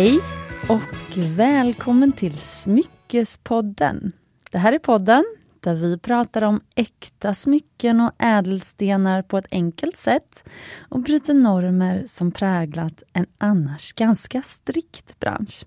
[0.00, 0.20] Hej
[0.68, 4.12] och välkommen till Smyckespodden.
[4.50, 5.24] Det här är podden
[5.60, 10.44] där vi pratar om äkta smycken och ädelstenar på ett enkelt sätt
[10.88, 15.64] och bryter normer som präglat en annars ganska strikt bransch.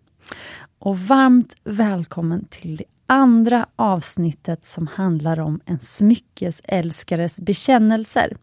[0.80, 8.38] Och varmt välkommen till det andra avsnittet som handlar om en smyckesälskares bekännelser.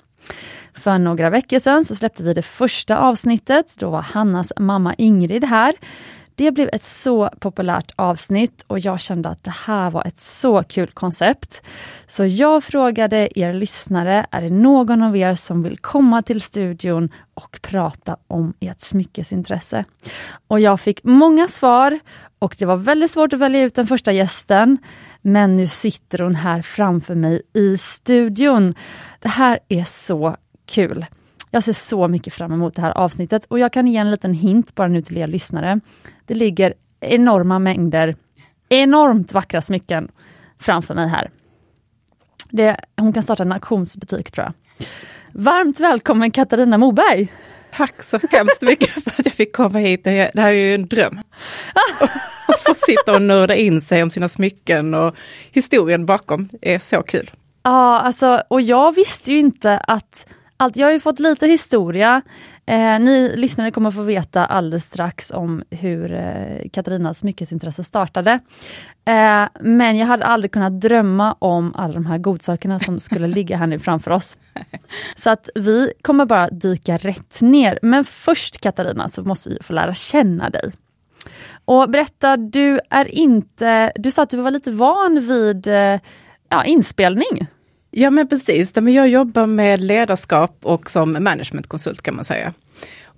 [0.75, 3.77] För några veckor sedan så släppte vi det första avsnittet.
[3.79, 5.75] Då var Hannas mamma Ingrid här.
[6.35, 10.63] Det blev ett så populärt avsnitt och jag kände att det här var ett så
[10.63, 11.63] kul koncept.
[12.07, 17.09] Så jag frågade er lyssnare, är det någon av er som vill komma till studion
[17.35, 19.85] och prata om ert smyckesintresse?
[20.49, 22.01] Och jag fick många svar
[22.39, 24.79] och det var väldigt svårt att välja ut den första gästen.
[25.23, 28.75] Men nu sitter hon här framför mig i studion.
[29.21, 30.37] Det här är så
[30.67, 31.07] kul.
[31.51, 34.35] Jag ser så mycket fram emot det här avsnittet och jag kan ge en liten
[34.35, 35.81] hint bara nu till er lyssnare.
[36.27, 38.17] Det ligger enorma mängder
[38.71, 40.09] enormt vackra smycken
[40.59, 41.31] framför mig här.
[42.51, 44.87] Det, hon kan starta en auktionsbutik tror jag.
[45.33, 47.33] Varmt välkommen Katarina Moberg!
[47.73, 50.05] Tack så hemskt mycket för att jag fick komma hit.
[50.05, 51.21] Det här är ju en dröm.
[52.49, 55.17] Att få sitta och nörda in sig om sina smycken och
[55.51, 57.31] historien bakom är så kul.
[57.63, 60.27] Ja, alltså, och jag visste ju inte att
[60.61, 62.23] allt, jag har ju fått lite historia.
[62.67, 68.33] Eh, ni lyssnare kommer få veta alldeles strax om hur eh, Katarinas smyckesintresse startade.
[69.05, 73.57] Eh, men jag hade aldrig kunnat drömma om alla de här godsakerna som skulle ligga
[73.57, 74.39] här nu framför oss.
[75.17, 77.79] Så att vi kommer bara dyka rätt ner.
[77.83, 80.73] Men först Katarina så måste vi få lära känna dig.
[81.65, 86.01] Och berätta, du är inte, du sa att du var lite van vid eh,
[86.49, 87.49] ja, inspelning.
[87.91, 92.53] Ja men precis, jag jobbar med ledarskap och som managementkonsult kan man säga.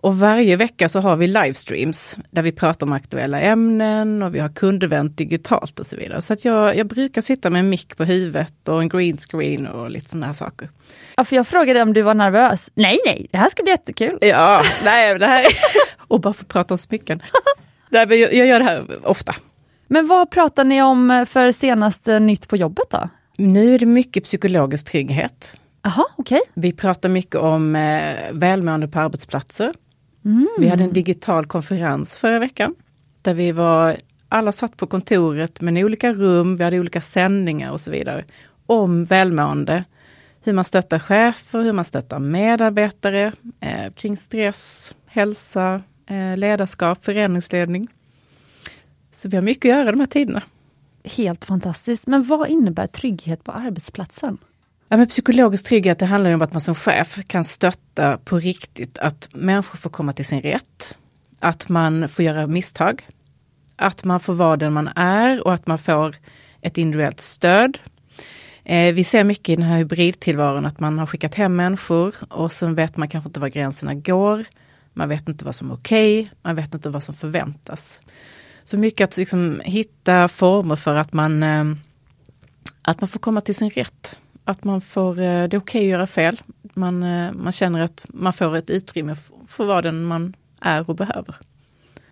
[0.02, 4.38] Och varje vecka så har vi livestreams där vi pratar om aktuella ämnen och vi
[4.38, 6.22] har kundevent digitalt och så vidare.
[6.22, 9.66] Så att jag, jag brukar sitta med en mick på huvudet och en green screen
[9.66, 10.68] och lite sådana här saker.
[11.16, 12.70] Ja, för jag frågade om du var nervös.
[12.74, 14.18] Nej, nej, det här ska bli jättekul.
[14.20, 15.44] Ja, nej, det här
[15.98, 17.22] och bara få prata om smycken.
[17.88, 19.34] nej, men jag, jag gör det här ofta.
[19.86, 23.08] Men vad pratar ni om för senaste nytt på jobbet då?
[23.42, 25.56] Nu är det mycket psykologisk trygghet.
[25.84, 26.40] Aha, okay.
[26.54, 29.72] Vi pratar mycket om eh, välmående på arbetsplatser.
[30.24, 30.48] Mm.
[30.58, 32.74] Vi hade en digital konferens förra veckan.
[33.22, 33.96] Där vi var,
[34.28, 38.24] alla satt på kontoret med olika rum, vi hade olika sändningar och så vidare.
[38.66, 39.84] Om välmående.
[40.44, 47.88] Hur man stöttar chefer, hur man stöttar medarbetare eh, kring stress, hälsa, eh, ledarskap, förändringsledning.
[49.12, 50.42] Så vi har mycket att göra de här tiderna.
[51.04, 52.06] Helt fantastiskt.
[52.06, 54.38] Men vad innebär trygghet på arbetsplatsen?
[54.88, 58.98] Ja, men psykologisk trygghet det handlar om att man som chef kan stötta på riktigt
[58.98, 60.98] att människor får komma till sin rätt.
[61.38, 63.06] Att man får göra misstag.
[63.76, 66.16] Att man får vara den man är och att man får
[66.60, 67.78] ett individuellt stöd.
[68.64, 72.52] Eh, vi ser mycket i den här hybridtillvaron att man har skickat hem människor och
[72.52, 74.44] så vet man kanske inte var gränserna går.
[74.92, 78.00] Man vet inte vad som är okej, okay, man vet inte vad som förväntas.
[78.72, 81.64] Så mycket att liksom hitta former för att man, eh,
[82.82, 84.18] att man får komma till sin rätt.
[84.44, 86.40] Att man får, eh, det är okej okay att göra fel.
[86.74, 89.16] Man, eh, man känner att man får ett utrymme
[89.46, 91.34] för vad den man är och behöver.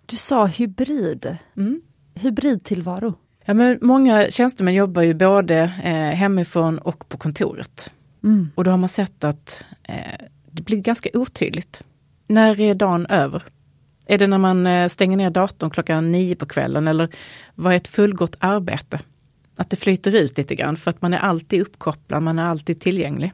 [0.05, 1.37] Du sa hybrid.
[1.57, 1.81] Mm.
[2.13, 3.13] Hybridtillvaro.
[3.45, 7.93] Ja, men många tjänstemän jobbar ju både eh, hemifrån och på kontoret.
[8.23, 8.49] Mm.
[8.55, 11.83] Och då har man sett att eh, det blir ganska otydligt.
[12.27, 13.43] När är dagen över?
[14.11, 17.09] Är det när man eh, stänger ner datorn klockan nio på kvällen eller
[17.55, 18.99] vad är ett fullgott arbete?
[19.57, 22.79] Att det flyter ut lite grann för att man är alltid uppkopplad, man är alltid
[22.79, 23.33] tillgänglig.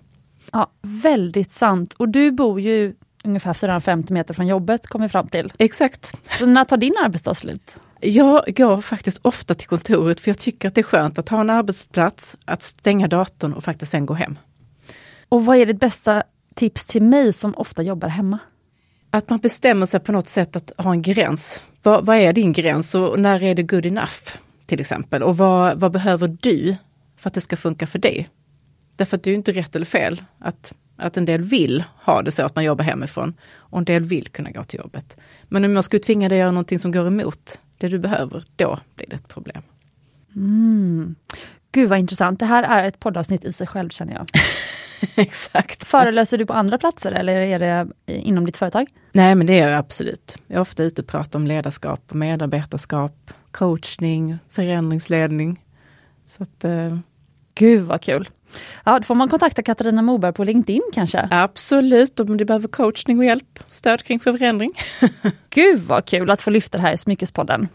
[0.52, 1.94] Ja, väldigt sant.
[1.94, 5.54] Och du bor ju ungefär 450 meter från jobbet, kom vi fram till.
[5.58, 6.14] Exakt.
[6.40, 7.80] Så när tar din arbetsdag slut?
[8.00, 11.42] Jag går faktiskt ofta till kontoret för jag tycker att det är skönt att ha
[11.42, 14.40] en arbetsplats, att stänga datorn och faktiskt sen gå hem.
[15.30, 16.24] Och vad är ditt bästa
[16.56, 18.40] tips till mig som ofta jobbar hemma?
[19.18, 21.64] Att man bestämmer sig på något sätt att ha en gräns.
[21.84, 24.38] Vad, vad är din gräns och när är det good enough?
[24.66, 25.24] Till exempel.
[25.24, 26.76] Och vad, vad behöver du
[27.18, 28.30] för att det ska funka för dig?
[28.96, 32.32] Därför att det är inte rätt eller fel att, att en del vill ha det
[32.32, 35.18] så att man jobbar hemifrån och en del vill kunna gå till jobbet.
[35.48, 38.46] Men om jag skulle tvinga dig att göra någonting som går emot det du behöver,
[38.56, 39.62] då blir det ett problem.
[40.36, 41.16] Mm.
[41.72, 42.40] Gud vad intressant.
[42.40, 44.26] Det här är ett poddavsnitt i sig själv känner jag.
[45.16, 45.84] Exakt.
[45.84, 48.88] Föreläser du på andra platser eller är det inom ditt företag?
[49.12, 50.38] Nej men det är jag absolut.
[50.48, 55.64] Jag är ofta ute och pratar om ledarskap, medarbetarskap, coachning, förändringsledning.
[56.26, 56.98] Så att, eh...
[57.56, 58.30] Gud vad kul!
[58.84, 61.28] Ja, då får man kontakta Katarina Moberg på LinkedIn kanske?
[61.32, 64.72] Absolut, om du behöver coachning och hjälp, stöd kring förändring.
[65.50, 67.68] Gud vad kul att få lyfta det här i Smyckespodden.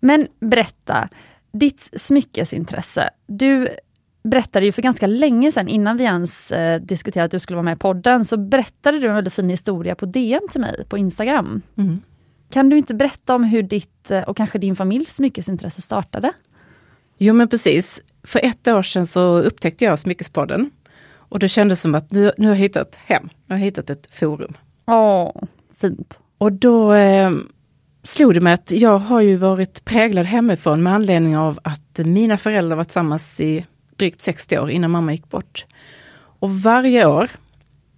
[0.00, 1.08] Men berätta,
[1.52, 3.10] ditt smyckesintresse.
[3.26, 3.68] Du
[4.24, 7.64] berättade ju för ganska länge sedan, innan vi ens eh, diskuterade att du skulle vara
[7.64, 10.98] med i podden, så berättade du en väldigt fin historia på DM till mig på
[10.98, 11.62] Instagram.
[11.76, 12.00] Mm.
[12.50, 16.32] Kan du inte berätta om hur ditt eh, och kanske din familjs smyckesintresse startade?
[17.18, 18.00] Jo men precis.
[18.22, 20.70] För ett år sedan så upptäckte jag Smyckespodden.
[21.14, 23.90] Och det kändes som att nu, nu har jag hittat hem, nu har jag hittat
[23.90, 24.54] ett forum.
[24.86, 25.42] Åh,
[25.80, 26.18] fint.
[26.38, 27.30] Och då eh,
[28.02, 32.36] slog det mig att jag har ju varit präglad hemifrån med anledning av att mina
[32.36, 33.66] föräldrar var tillsammans i
[33.96, 35.66] drygt 60 år innan mamma gick bort.
[36.14, 37.30] Och varje år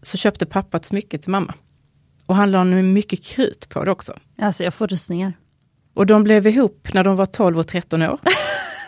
[0.02, 1.54] så köpte pappa ett smycke till mamma.
[2.26, 4.12] Och han la nu mycket krut på det också.
[4.38, 5.32] Alltså jag får rysningar.
[5.94, 8.18] Och de blev ihop när de var 12 och 13 år.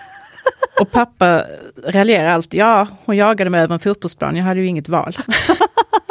[0.81, 1.45] och pappa
[1.87, 5.17] raljerar alltid, ja hon jagade mig över en fotbollsplan, jag hade ju inget val.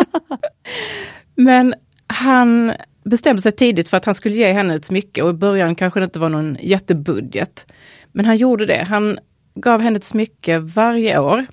[1.36, 1.74] Men
[2.16, 2.74] han
[3.04, 6.00] bestämde sig tidigt för att han skulle ge henne ett smycke och i början kanske
[6.00, 7.66] det inte var någon jättebudget.
[8.12, 9.20] Men han gjorde det, han
[9.56, 11.46] gav henne ett smycke varje år.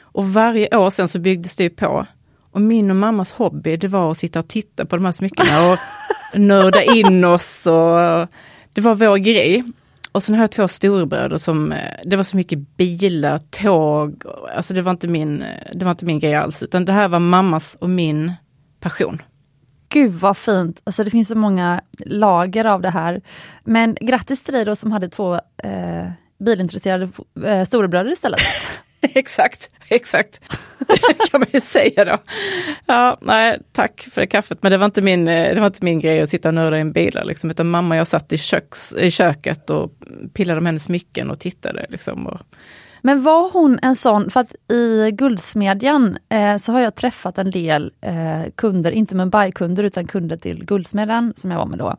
[0.00, 2.06] Och varje år sen så byggdes det på.
[2.50, 5.72] Och min och mammas hobby det var att sitta och titta på de här smyckena
[5.72, 5.78] och
[6.40, 7.66] nörda in oss.
[7.66, 8.28] Och
[8.74, 9.64] det var vår grej.
[10.12, 14.22] Och sen har jag två storebröder som, eh, det var så mycket bilar, tåg,
[14.56, 15.44] alltså det var inte min,
[15.74, 18.32] det var inte min grej alls, utan det här var mammas och min
[18.80, 19.22] passion.
[19.92, 20.80] Gud vad fint!
[20.84, 23.20] Alltså det finns så många lager av det här.
[23.64, 27.08] Men grattis till dig då som hade två eh, bilintresserade
[27.44, 28.40] eh, storebröder istället.
[29.00, 30.40] exakt, exakt.
[31.30, 32.18] kan man ju säga då.
[32.86, 36.00] Ja, nej, tack för kaffet, men det var inte min, eh, det var inte min
[36.00, 37.20] grej att sitta och nörda i en bil.
[37.24, 39.92] liksom, utan mamma och jag satt i, köks, i köket och
[40.32, 41.86] pillade med hennes smycken och tittade.
[41.88, 42.40] Liksom, och...
[43.02, 47.50] Men var hon en sån, för att i Guldsmedjan eh, så har jag träffat en
[47.50, 51.96] del eh, kunder, inte Mumbai-kunder utan kunder till Guldsmedjan som jag var med då.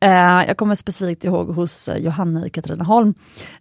[0.00, 3.14] Eh, jag kommer specifikt ihåg hos eh, Johanna i Katrineholm.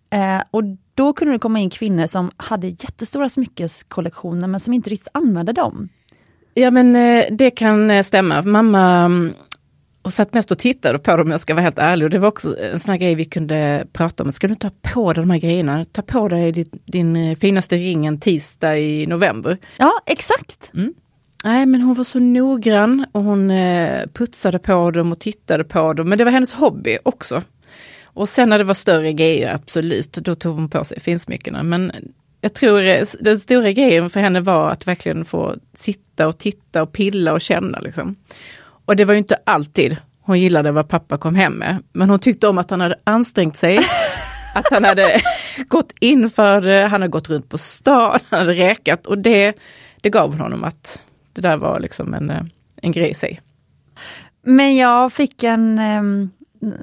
[0.09, 0.63] Eh, och
[0.95, 5.53] då kunde det komma in kvinnor som hade jättestora smyckeskollektioner men som inte riktigt använde
[5.53, 5.89] dem.
[6.53, 8.41] Ja men eh, det kan eh, stämma.
[8.41, 9.33] Mamma mm,
[10.01, 12.05] och satt mest och tittade på dem om jag ska vara helt ärlig.
[12.05, 14.31] Och det var också en sån här grej vi kunde prata om.
[14.31, 15.85] Ska du ha på dig de här grejerna?
[15.91, 19.57] Ta på dig din, din finaste ring en tisdag i november.
[19.77, 20.73] Ja, exakt.
[20.73, 20.93] Mm.
[21.43, 25.93] Nej men hon var så noggrann och hon eh, putsade på dem och tittade på
[25.93, 26.09] dem.
[26.09, 27.41] Men det var hennes hobby också.
[28.03, 31.63] Och sen när det var större grejer, absolut, då tog hon på sig finsmyckena.
[31.63, 31.91] Men
[32.41, 36.83] jag tror eh, den stora grejen för henne var att verkligen få sitta och titta
[36.83, 37.79] och pilla och känna.
[37.79, 38.15] Liksom.
[38.89, 41.83] Och det var ju inte alltid hon gillade vad pappa kom hem med.
[41.94, 43.77] Men hon tyckte om att han hade ansträngt sig.
[44.56, 45.21] att han hade
[45.68, 49.59] gått in för det, han hade gått runt på stan, han hade räkat och det,
[50.01, 51.01] det gav honom att
[51.33, 52.41] det där var liksom en, eh,
[52.81, 53.41] en grej i sig.
[54.41, 56.31] Men jag fick en um,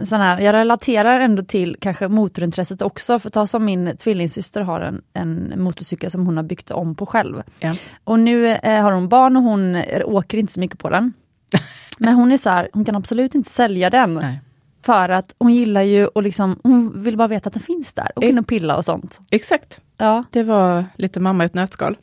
[0.04, 4.80] sån här, jag relaterar ändå till kanske motorintresset också, för ta som min tvillingsyster har
[4.80, 7.42] en, en motorcykel som hon har byggt om på själv.
[7.60, 7.74] Ja.
[8.04, 11.12] Och nu eh, har hon barn och hon åker inte så mycket på den.
[11.98, 14.14] Men hon är så här, hon kan absolut inte sälja den.
[14.14, 14.40] Nej.
[14.82, 18.10] För att hon gillar ju och liksom, hon vill bara veta att den finns där
[18.16, 19.20] och kunna pilla och sånt.
[19.30, 19.80] Exakt.
[19.96, 20.24] Ja.
[20.30, 21.96] Det var lite mamma i ett nötskal.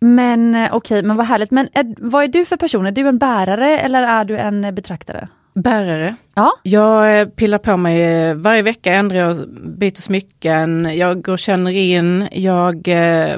[0.00, 1.50] Men eh, okej, okay, men vad härligt.
[1.50, 2.86] Men är, vad är du för person?
[2.86, 5.28] Är du en bärare eller är du en betraktare?
[5.54, 6.16] Bärare.
[6.34, 6.52] Ja.
[6.62, 11.38] Jag eh, pillar på mig eh, varje vecka, ändrar jag, byter smycken, jag går och
[11.38, 12.82] känner in, jag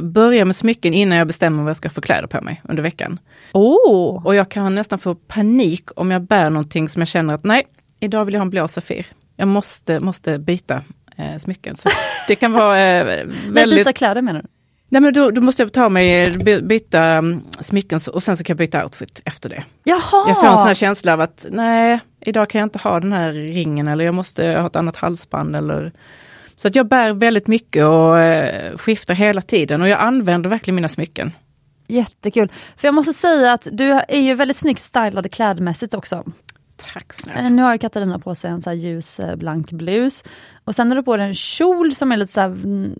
[0.00, 3.18] börjar med smycken innan jag bestämmer vad jag ska få kläder på mig under veckan.
[3.52, 4.26] Oh.
[4.26, 7.66] Och jag kan nästan få panik om jag bär någonting som jag känner att nej,
[8.00, 9.06] idag vill jag ha en blå Safir.
[9.36, 10.82] Jag måste, måste byta
[11.16, 11.76] eh, smycken.
[11.76, 11.88] Så
[12.28, 13.54] det kan vara eh, väldigt...
[13.54, 14.48] Nej, byta kläder menar du?
[14.88, 18.54] Nej men då, då, måste jag ta mig, byta mm, smycken och sen så kan
[18.54, 19.64] jag byta outfit efter det.
[19.84, 20.28] Jaha!
[20.28, 23.12] Jag får en sån här känsla av att nej, idag kan jag inte ha den
[23.12, 25.92] här ringen eller jag måste ha ett annat halsband eller
[26.56, 30.74] så att jag bär väldigt mycket och eh, skiftar hela tiden och jag använder verkligen
[30.74, 31.32] mina smycken.
[31.86, 32.50] Jättekul!
[32.76, 36.24] För jag måste säga att du är ju väldigt snyggt stylad klädmässigt också.
[36.76, 37.48] Tack snälla.
[37.48, 40.24] Nu har ju Katarina på sig en så ljus eh, blank blus.
[40.64, 42.98] Och sen har du på dig en kjol som är lite så här, mm,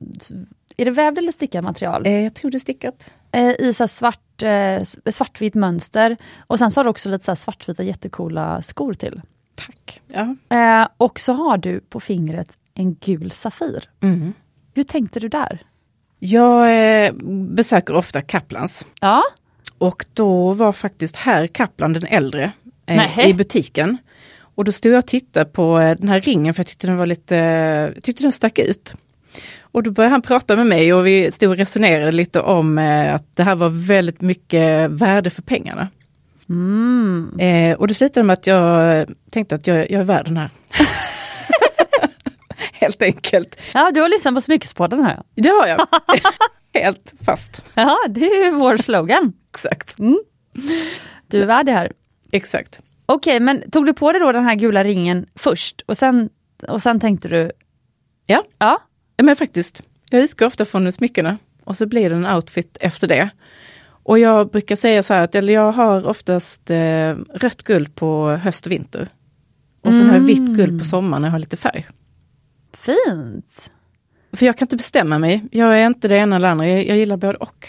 [0.77, 2.07] är det vävd eller stickat material?
[2.07, 3.11] Eh, jag tror det är stickat.
[3.33, 6.17] Eh, I så svart, eh, svartvitt mönster.
[6.47, 9.21] Och sen så har du också lite så svartvita jättekola skor till.
[9.55, 10.01] Tack.
[10.07, 10.37] Ja.
[10.57, 13.85] Eh, och så har du på fingret en gul Safir.
[14.01, 14.33] Mm.
[14.75, 15.63] Hur tänkte du där?
[16.19, 17.15] Jag
[17.55, 18.87] besöker ofta Kaplans.
[19.01, 19.23] Ja.
[19.79, 22.53] Och då var faktiskt herr Kaplan den äldre
[22.87, 23.99] eh, i butiken.
[24.55, 27.07] Och då stod jag och tittade på den här ringen för jag tyckte den var
[27.07, 27.35] lite,
[27.95, 28.95] jag tyckte den stack ut.
[29.75, 33.15] Och då började han prata med mig och vi stod och resonerade lite om eh,
[33.15, 35.89] att det här var väldigt mycket värde för pengarna.
[36.49, 37.39] Mm.
[37.39, 40.51] Eh, och det slutade med att jag tänkte att jag, jag är värd den här.
[42.73, 43.61] Helt enkelt.
[43.73, 45.23] Ja, du har lyssnat på Smyckespodden här.
[45.35, 45.87] Det har jag.
[46.83, 47.63] Helt fast.
[47.75, 49.33] Ja, det är vår slogan.
[49.51, 49.97] Exakt.
[51.27, 51.93] Du är värd det här.
[52.33, 52.81] Exakt.
[53.07, 56.31] Okej, men tog du på dig då den här gula ringen först och sen,
[56.69, 57.51] och sen tänkte du?
[58.27, 58.45] Ja.
[58.59, 58.81] Ja.
[59.17, 63.31] Men faktiskt, jag utgår ofta från smyckena och så blir det en outfit efter det.
[63.87, 68.31] Och jag brukar säga så här att eller jag har oftast eh, rött guld på
[68.31, 69.09] höst och vinter.
[69.81, 71.87] Och sen har jag vitt guld på sommaren när jag har lite färg.
[72.73, 73.71] Fint!
[74.33, 75.45] För jag kan inte bestämma mig.
[75.51, 76.69] Jag är inte det ena eller andra.
[76.69, 77.69] Jag, jag gillar både och.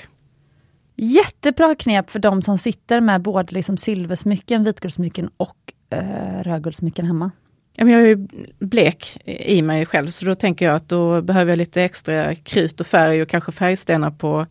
[0.96, 7.32] Jättebra knep för de som sitter med både liksom silversmycken, vitguldsmycken och eh, rödguldsmycken hemma.
[7.76, 8.28] Ja, men jag är ju
[8.60, 12.80] blek i mig själv så då tänker jag att då behöver jag lite extra krut
[12.82, 14.48] och färg och kanske färgstenar på,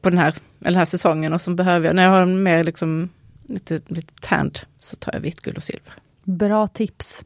[0.00, 1.32] på den, här, den här säsongen.
[1.32, 3.08] Och så behöver jag, när jag har en mer liksom
[3.48, 5.92] lite, lite tand så tar jag vitt guld och silver.
[6.24, 7.24] Bra tips.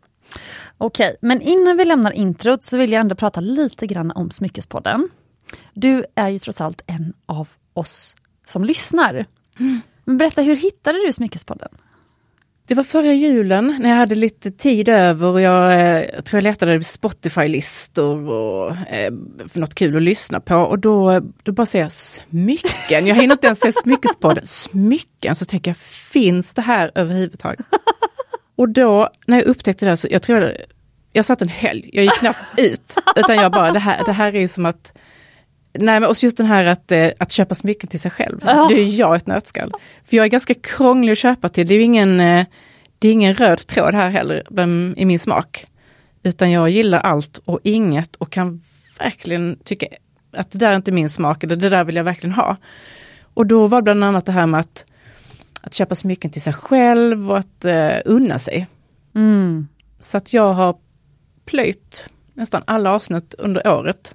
[0.79, 5.09] Okej, men innan vi lämnar introt så vill jag ändå prata lite grann om Smyckespodden.
[5.73, 9.27] Du är ju trots allt en av oss som lyssnar.
[10.05, 11.69] Men berätta, hur hittade du Smyckespodden?
[12.69, 16.37] Det var förra julen när jag hade lite tid över och jag, eh, jag tror
[16.37, 19.13] jag letade Spotify-listor och eh,
[19.49, 23.07] för något kul att lyssna på och då, då bara ser jag smycken.
[23.07, 24.47] Jag hinner inte ens se smyckespodden.
[24.47, 25.77] Smycken, så tänker jag,
[26.13, 27.67] finns det här överhuvudtaget?
[28.57, 30.57] Och då när jag upptäckte det, så jag tror jag,
[31.13, 34.35] jag satt en helg, jag gick knappt ut, utan jag bara, det här, det här
[34.35, 34.93] är ju som att
[35.79, 38.41] Nej, men också just den här att, eh, att köpa smycken till sig själv.
[38.47, 38.67] Ja.
[38.71, 39.73] Det är jag ett nötskal.
[40.09, 41.67] För jag är ganska krånglig att köpa till.
[41.67, 42.47] Det är ingen, eh,
[42.99, 44.43] det är ingen röd tråd här heller
[44.97, 45.67] i min smak.
[46.23, 48.63] Utan jag gillar allt och inget och kan
[48.99, 49.87] verkligen tycka
[50.33, 52.57] att det där är inte min smak, eller det där vill jag verkligen ha.
[53.35, 54.85] Och då var bland annat det här med att,
[55.61, 58.67] att köpa smycken till sig själv och att eh, unna sig.
[59.15, 59.69] Mm.
[59.99, 60.77] Så att jag har
[61.45, 64.15] plöjt nästan alla avsnitt under året.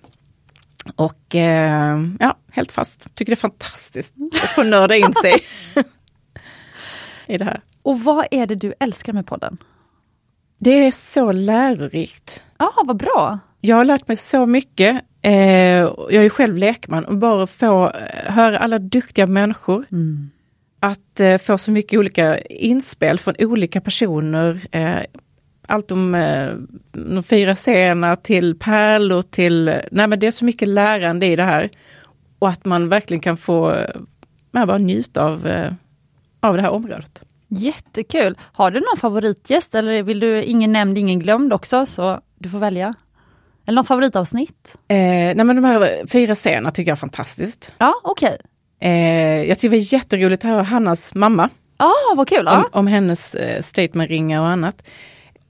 [0.95, 3.15] Och eh, ja, helt fast.
[3.15, 5.33] Tycker det är fantastiskt att få nörda in sig
[7.27, 7.61] i det här.
[7.81, 9.57] Och vad är det du älskar med podden?
[10.57, 12.43] Det är så lärorikt.
[12.57, 13.39] Ja, vad bra!
[13.61, 15.01] Jag har lärt mig så mycket.
[15.21, 19.85] Eh, jag är själv lekman och bara få eh, höra alla duktiga människor.
[19.91, 20.31] Mm.
[20.79, 24.67] Att eh, få så mycket olika inspel från olika personer.
[25.67, 26.53] Allt om eh,
[26.91, 31.43] de fyra scenerna till pärlor till, nej men det är så mycket lärande i det
[31.43, 31.69] här.
[32.39, 33.95] Och att man verkligen kan få, eh,
[34.51, 35.73] bara njuta av, eh,
[36.39, 37.23] av det här området.
[37.47, 38.37] Jättekul!
[38.41, 41.85] Har du någon favoritgäst eller vill du ingen nämnd, ingen glömd också?
[41.85, 42.93] Så du får välja.
[43.65, 44.75] Eller något favoritavsnitt?
[44.87, 47.75] Eh, nej men de här fyra scenerna tycker jag är fantastiskt.
[47.77, 48.37] Ja, okej.
[48.79, 48.91] Eh,
[49.43, 51.49] jag tycker det var jätteroligt att höra Hannas mamma.
[51.77, 52.47] Ja, vad kul!
[52.47, 52.69] om, Ja.
[52.71, 54.83] om hennes eh, statementringar och annat.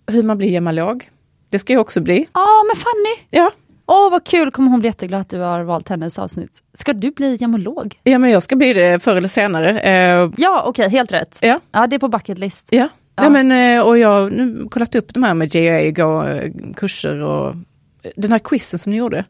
[0.07, 1.10] Hur man blir gemolog.
[1.51, 2.27] Det ska jag också bli.
[2.33, 3.27] Ja, men Fanny!
[3.29, 3.51] Ja,
[3.86, 4.51] Åh, vad kul!
[4.51, 6.51] Kommer hon bli jätteglad att du har valt hennes avsnitt.
[6.74, 8.00] Ska du bli gemolog?
[8.03, 9.79] ja men jag ska bli det förr eller senare.
[9.79, 11.38] Eh, Ja, okej, helt rätt.
[11.41, 12.67] ja, Ja, det är på bucket list.
[12.72, 12.88] ja.
[13.15, 13.29] Ja.
[13.29, 17.22] Nej, men, eh, och jag har nu kollat upp de här med JA, eh, kurser
[17.22, 17.48] och
[18.03, 19.25] eh, den här quizen som ni gjorde.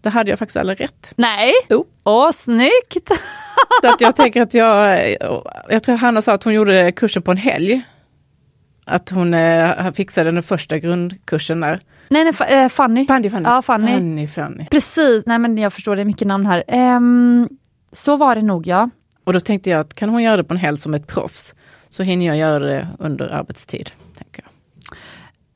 [0.00, 1.12] Där hade jag faktiskt alla rätt.
[1.16, 1.52] Nej!
[1.68, 1.86] Jo.
[2.04, 3.08] Åh, snyggt!
[3.82, 5.10] Så att jag tänker att jag,
[5.68, 7.82] jag tror Hanna sa att hon gjorde kursen på en helg.
[8.88, 11.80] Att hon eh, fixade den första grundkursen där.
[12.08, 13.06] Nej, nej, eh, Fanny.
[13.06, 13.48] Fanny, Fanny.
[13.48, 13.92] Ja, Fanny.
[13.92, 14.66] Fanny, Fanny.
[14.70, 16.64] Precis, nej men jag förstår, det är mycket namn här.
[16.68, 17.48] Ehm,
[17.92, 18.90] så var det nog ja.
[19.24, 21.54] Och då tänkte jag att kan hon göra det på en helg som ett proffs,
[21.90, 23.90] så hinner jag göra det under arbetstid.
[24.16, 24.50] Tänker jag.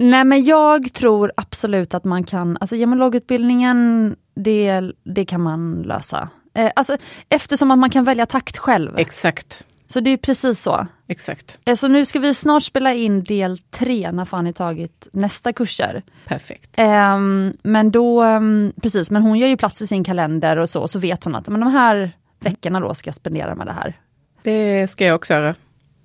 [0.09, 6.29] Nej men jag tror absolut att man kan, alltså gemologutbildningen, det, det kan man lösa.
[6.55, 6.97] Eh, alltså,
[7.29, 8.99] eftersom att man kan välja takt själv.
[8.99, 10.87] Exakt, så det är precis så.
[11.09, 11.59] exakt.
[11.65, 16.03] Eh, så nu ska vi snart spela in del tre när Fanny tagit nästa kurser.
[16.27, 16.71] Perfekt.
[16.77, 20.89] Ehm, men då, ehm, precis, men hon gör ju plats i sin kalender och så,
[20.89, 23.99] så vet hon att men de här veckorna då ska jag spendera med det här.
[24.43, 25.55] Det ska jag också göra.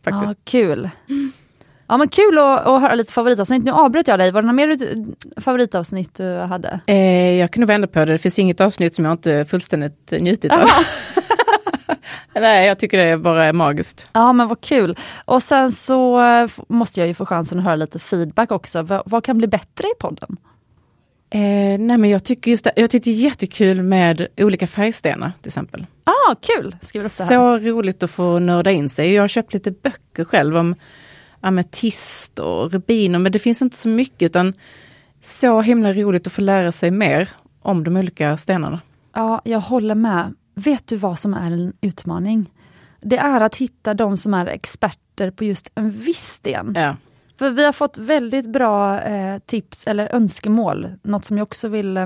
[0.04, 0.30] Faktiskt.
[0.30, 0.90] Ja, kul.
[1.88, 3.64] Ja men kul att, att höra lite favoritavsnitt.
[3.64, 6.80] Nu avbröt jag dig, var det något mer favoritavsnitt du hade?
[6.86, 10.52] Eh, jag nog vända på det, det finns inget avsnitt som jag inte fullständigt njutit
[10.52, 10.60] av.
[12.36, 14.10] Nej, jag tycker det bara är magiskt.
[14.14, 14.98] Ja men vad kul.
[15.26, 18.82] Och sen så eh, måste jag ju få chansen att höra lite feedback också.
[18.82, 20.38] V- vad kan bli bättre i podden?
[21.30, 21.40] Eh,
[21.80, 25.50] nej men jag tycker just det, jag tycker det är jättekul med olika färgstenar till
[25.50, 25.86] exempel.
[26.04, 26.76] Ah, kul!
[26.82, 27.58] Skriver upp det här.
[27.60, 29.14] Så roligt att få nörda in sig.
[29.14, 30.76] Jag har köpt lite böcker själv om
[31.42, 34.54] ametist och rubiner, men det finns inte så mycket utan
[35.22, 37.30] så himla roligt att få lära sig mer
[37.62, 38.82] om de olika stenarna.
[39.14, 40.34] Ja, jag håller med.
[40.58, 42.54] Vet du vad som är en utmaning?
[43.00, 46.74] Det är att hitta de som är experter på just en viss sten.
[46.76, 46.96] Ja.
[47.40, 51.98] För vi har fått väldigt bra eh, tips eller önskemål, något som jag också vill
[51.98, 52.06] eh,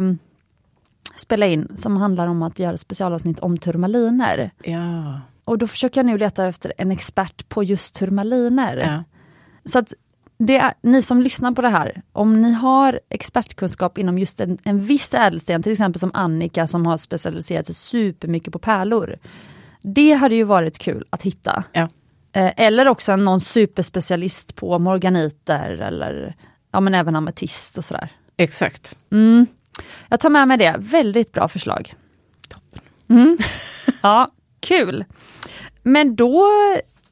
[1.16, 4.52] spela in, som handlar om att göra specialavsnitt om turmaliner.
[4.64, 5.20] Ja.
[5.46, 8.78] Och då försöker jag nu leta efter en expert på just turmaliner.
[8.78, 9.04] ja.
[9.66, 9.94] Så att
[10.46, 14.86] det ni som lyssnar på det här, om ni har expertkunskap inom just en, en
[14.86, 19.18] viss ädelsten, till exempel som Annika som har specialiserat sig supermycket på pärlor.
[19.82, 21.64] Det hade ju varit kul att hitta.
[21.72, 21.90] Ja.
[22.32, 26.36] Eh, eller också någon superspecialist på morganiter eller
[26.72, 28.10] ja, men även ametist och sådär.
[28.38, 28.98] Exakt.
[29.12, 29.48] Mm.
[30.10, 31.94] Jag tar med mig det, väldigt bra förslag.
[33.10, 33.38] Mm.
[34.02, 35.06] Ja, kul.
[35.84, 36.48] Men då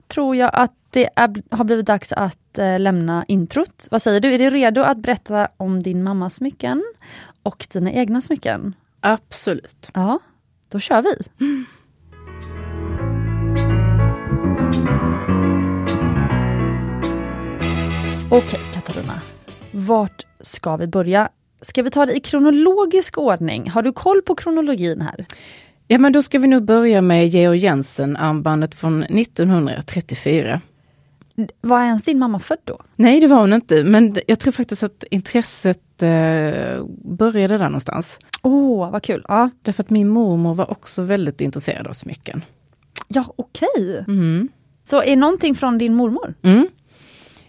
[0.08, 3.88] tror jag att det är, har blivit dags att eh, lämna introt.
[3.92, 6.84] Vad säger du, är du redo att berätta om din mammas smycken
[7.44, 8.76] och dina egna smycken?
[9.00, 9.92] Absolut.
[9.94, 10.20] Ja,
[10.70, 11.16] då kör vi.
[18.32, 19.22] Okej Katarina,
[19.72, 21.30] vart ska vi börja?
[21.62, 23.70] Ska vi ta det i kronologisk ordning?
[23.70, 25.26] Har du koll på kronologin här?
[25.88, 30.62] Ja men då ska vi nog börja med Georg Jensen, armbandet från 1934.
[31.62, 32.82] Var ens din mamma född då?
[32.96, 38.20] Nej det var hon inte, men jag tror faktiskt att intresset eh, började där någonstans.
[38.42, 39.26] Åh, oh, vad kul.
[39.28, 42.42] Ja, Därför att min mormor var också väldigt intresserad av smycken.
[43.08, 44.04] ja okej.
[44.08, 44.50] Mm.
[44.84, 46.34] Så är någonting från din mormor?
[46.42, 46.68] Mm.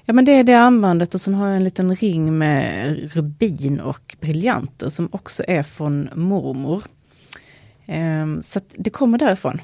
[0.05, 3.81] Ja men det är det armbandet och sen har jag en liten ring med rubin
[3.81, 6.85] och briljanter som också är från mormor.
[7.87, 9.61] Ehm, så det kommer därifrån.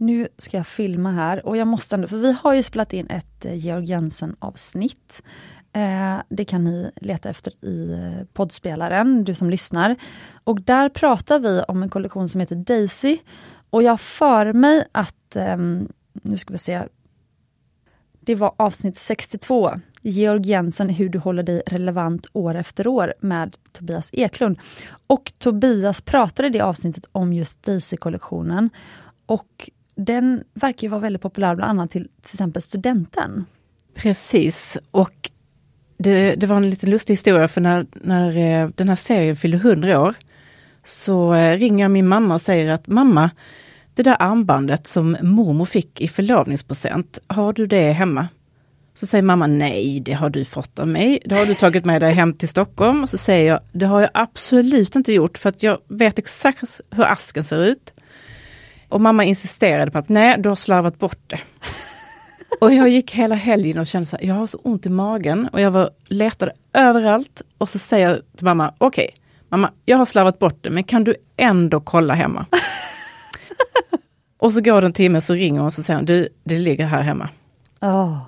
[0.00, 3.10] Nu ska jag filma här och jag måste ändå, för vi har ju spelat in
[3.10, 5.22] ett eh, Georg Jensen avsnitt.
[5.72, 9.96] Eh, det kan ni leta efter i eh, poddspelaren, du som lyssnar.
[10.44, 13.18] Och där pratar vi om en kollektion som heter Daisy.
[13.70, 16.82] Och jag för mig att, ehm, nu ska vi se,
[18.20, 23.56] det var avsnitt 62, Georg Jensen, hur du håller dig relevant år efter år med
[23.72, 24.58] Tobias Eklund.
[25.06, 28.70] Och Tobias pratade i det avsnittet om just Daisy-kollektionen.
[29.26, 33.44] Och den verkar ju vara väldigt populär bland annat till till exempel studenten.
[33.94, 35.30] Precis, och
[35.98, 39.56] det, det var en lite lustig historia för när, när eh, den här serien fyllde
[39.56, 40.14] 100 år
[40.84, 43.30] så eh, ringer jag min mamma och säger att mamma,
[43.94, 48.28] det där armbandet som mormor fick i förlovningspresent, har du det hemma?
[48.94, 51.18] Så säger mamma nej, det har du fått av mig.
[51.24, 53.02] Det har du tagit med dig hem till Stockholm.
[53.02, 56.80] Och så säger jag, det har jag absolut inte gjort för att jag vet exakt
[56.90, 57.92] hur asken ser ut.
[58.88, 61.40] Och mamma insisterade på att nej, du har slarvat bort det.
[62.60, 65.48] Och jag gick hela helgen och kände så här, jag har så ont i magen
[65.52, 69.10] och jag var, letade överallt och så säger jag till mamma, okej,
[69.48, 72.46] mamma, jag har slarvat bort det, men kan du ändå kolla hemma?
[74.38, 76.58] och så går det en timme så ringer hon och så säger hon, du, det
[76.58, 77.28] ligger här hemma.
[77.80, 78.18] Oh.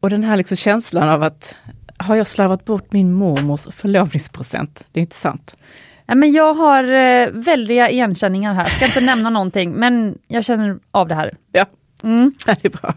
[0.00, 1.54] Och den här liksom känslan av att,
[1.98, 4.84] har jag slarvat bort min mormors förlovningspresent?
[4.92, 5.56] Det är inte sant.
[6.06, 10.44] Ja, men jag har eh, väldiga igenkänningar här, jag ska inte nämna någonting, men jag
[10.44, 11.36] känner av det här.
[11.52, 11.66] Ja,
[12.02, 12.34] Mm.
[12.46, 12.94] det är bra.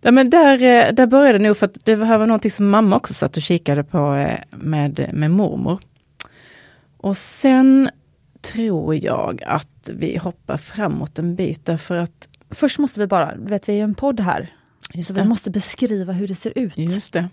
[0.00, 2.70] Ja, men där, eh, där började det nog för att det här var någonting som
[2.70, 5.80] mamma också satt och kikade på eh, med, med mormor.
[6.96, 7.90] Och sen
[8.40, 13.68] tror jag att vi hoppar framåt en bit därför att Först måste vi bara, vet
[13.68, 14.52] vi är ju en podd här,
[14.94, 15.22] Just så det.
[15.22, 16.78] vi måste beskriva hur det ser ut.
[16.78, 17.28] Just det.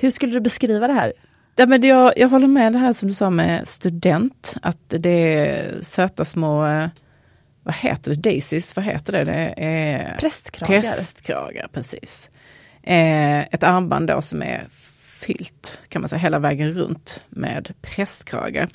[0.00, 1.12] Hur skulle du beskriva det här?
[1.60, 5.10] Ja, men jag, jag håller med det här som du sa med student, att det
[5.10, 6.88] är söta små, eh,
[7.62, 9.24] vad heter det, daisies, vad heter det?
[9.24, 10.80] Det är Prästkragar.
[10.80, 12.30] prästkragar, precis.
[12.82, 14.66] Eh, ett armband då som är
[15.20, 18.68] fyllt, kan man säga, hela vägen runt med prästkragar.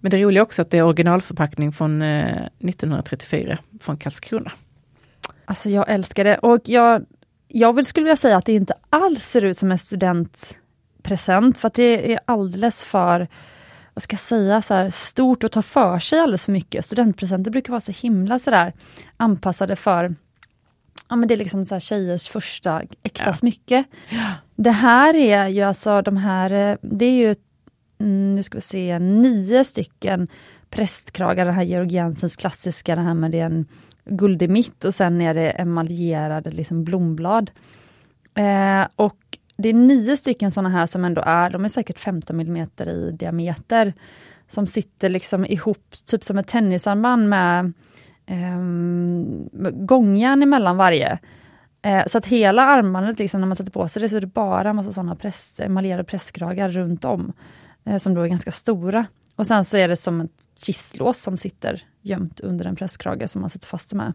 [0.00, 4.52] Men det roliga också att det är originalförpackning från eh, 1934 från Karlskrona.
[5.44, 7.06] Alltså jag älskar det och jag,
[7.48, 9.78] jag skulle vilja säga att det inte alls ser ut som en
[11.16, 13.28] studentpresent för att det är alldeles för
[13.94, 16.84] vad ska jag säga, så här, stort och ta för sig alldeles för mycket.
[16.84, 18.72] Studentpresenter brukar vara så himla sådär
[19.16, 20.14] anpassade för
[21.08, 23.34] Ja men det är liksom så här tjejers första äkta Ja.
[23.34, 23.84] smycke.
[24.56, 27.34] Det här är ju alltså de här, eh, det är ju,
[28.00, 30.28] mm, nu ska vi se, nio stycken
[30.70, 33.66] prästkragar, den här Georg Jensens klassiska, det här med det är en
[34.04, 37.50] guld i mitt och sen är det emaljerade liksom blomblad.
[38.34, 39.16] Eh, och
[39.58, 43.10] det är nio stycken sådana här som ändå är, de är säkert 15 mm i
[43.12, 43.94] diameter,
[44.48, 47.72] som sitter liksom ihop, typ som ett tennisarmband med
[48.26, 48.58] eh,
[49.72, 51.18] gångjärn emellan varje.
[51.82, 54.26] Eh, så att hela armbandet, liksom, när man sätter på sig det, så är det
[54.26, 57.32] bara en massa sådana press, emaljerade presskragar runt om,
[57.84, 59.06] eh, som då är ganska stora.
[59.36, 63.40] och sen så är det som ett kistlås som sitter gömt under en presskrage som
[63.40, 64.12] man sätter fast det med.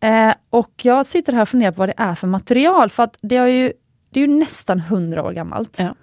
[0.00, 3.18] Eh, och jag sitter här och funderar på vad det är för material, för att
[3.20, 3.72] det, har ju,
[4.16, 5.78] det är ju nästan 100 år gammalt.
[5.78, 5.94] Ja.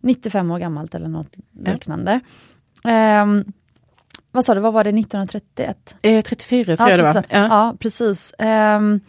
[0.00, 2.20] 95 år gammalt eller något liknande.
[2.84, 3.26] Eh,
[4.30, 5.96] vad sa du, vad var det 1931?
[6.02, 7.12] Eh, 34 tror jag det var.
[7.12, 7.46] 35.
[7.50, 8.34] Ja, precis.
[8.38, 9.00] Ehm,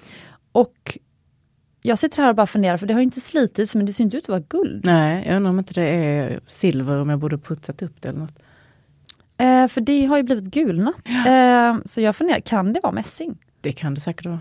[0.52, 0.98] och
[1.82, 4.18] jag sitter här och bara funderar, för det har inte slitits, men det ser inte
[4.18, 4.86] ut att vara guld.
[4.86, 8.20] Nej, jag undrar om inte det är silver, om jag borde putsat upp det eller
[8.20, 8.40] något.
[9.38, 10.96] Eh, för det har ju blivit gulnat.
[11.28, 13.38] Eh, så jag funderar, kan det vara mässing?
[13.62, 14.40] Det kan det säkert vara.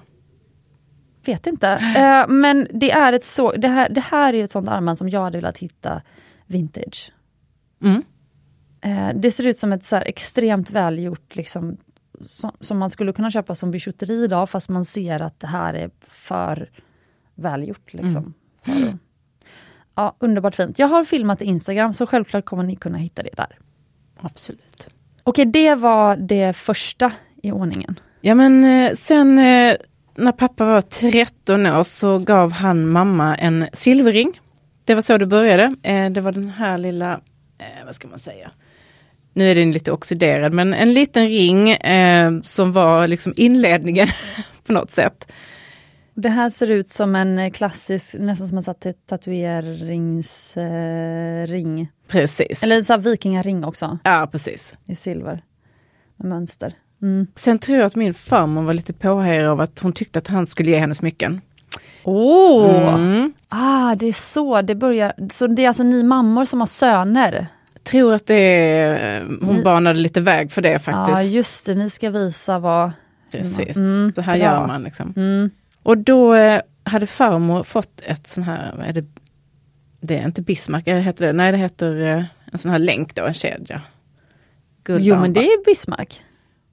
[1.25, 1.69] Vet inte.
[1.97, 5.09] Eh, men det är ett så, det här, det här är ett sånt armband som
[5.09, 6.03] jag hade velat hitta
[6.47, 7.13] vintage.
[7.83, 8.03] Mm.
[8.81, 11.77] Eh, det ser ut som ett så extremt välgjort, liksom,
[12.21, 15.75] som, som man skulle kunna köpa som bijouteri idag, fast man ser att det här
[15.75, 16.71] är för
[17.35, 17.93] välgjort.
[17.95, 18.35] Liksom,
[18.65, 18.95] för att-
[19.95, 20.79] ja, underbart fint.
[20.79, 23.59] Jag har filmat i Instagram, så självklart kommer ni kunna hitta det där.
[24.21, 24.89] Absolut.
[25.23, 28.01] Okej, det var det första i ordningen.
[28.21, 29.39] Ja men eh, sen
[30.17, 34.41] när pappa var 13 år så gav han mamma en silverring.
[34.85, 35.77] Det var så det började.
[35.83, 37.13] Eh, det var den här lilla,
[37.59, 38.51] eh, vad ska man säga?
[39.33, 44.09] Nu är den lite oxiderad men en liten ring eh, som var liksom inledningen
[44.67, 45.33] på något sätt.
[46.15, 48.65] Det här ser ut som en klassisk, nästan som en
[49.07, 51.47] tatueringsring.
[51.47, 51.89] Ring.
[52.09, 52.63] Precis.
[52.63, 54.75] Eller en vikingaring också, Ja precis.
[54.87, 55.43] i silver.
[56.17, 56.75] Med mönster.
[57.05, 57.27] Mm.
[57.35, 60.47] Sen tror jag att min farmor var lite påhejad av att hon tyckte att han
[60.47, 61.41] skulle ge henne smycken.
[62.05, 62.95] Åh!
[62.95, 63.33] Mm.
[63.49, 65.13] Ah, det är så det börjar.
[65.33, 67.47] Så det är alltså ni mammor som har söner?
[67.83, 71.33] Tror att det är, eh, hon Ni- banade lite väg för det Ja, faktiskt.
[71.33, 72.93] just det, ni ska visa vad...
[73.31, 73.77] Precis.
[73.77, 74.45] Mm, Så här bra.
[74.47, 75.13] gör man liksom.
[75.17, 75.51] Mm.
[75.83, 79.05] Och då eh, hade farmor fått ett sån här, är det,
[80.01, 83.15] det är inte Bismarck, eller heter det, nej det heter eh, en sån här länk
[83.15, 83.81] då, en kedja.
[84.89, 86.23] Jo men det är Bismarck.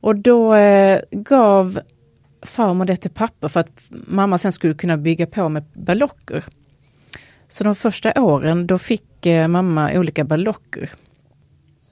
[0.02, 1.80] Och då eh, gav
[2.42, 6.44] farmor det till pappa för att mamma sen skulle kunna bygga på med ballocker.
[7.48, 10.90] Så de första åren då fick eh, mamma olika ballocker.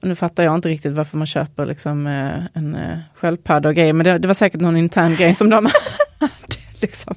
[0.00, 3.74] Och nu fattar jag inte riktigt varför man köper liksom eh, en eh, sköldpadda och
[3.74, 5.56] grejer, men det, det var säkert någon intern grej som de
[6.20, 6.60] hade.
[6.80, 7.14] Liksom.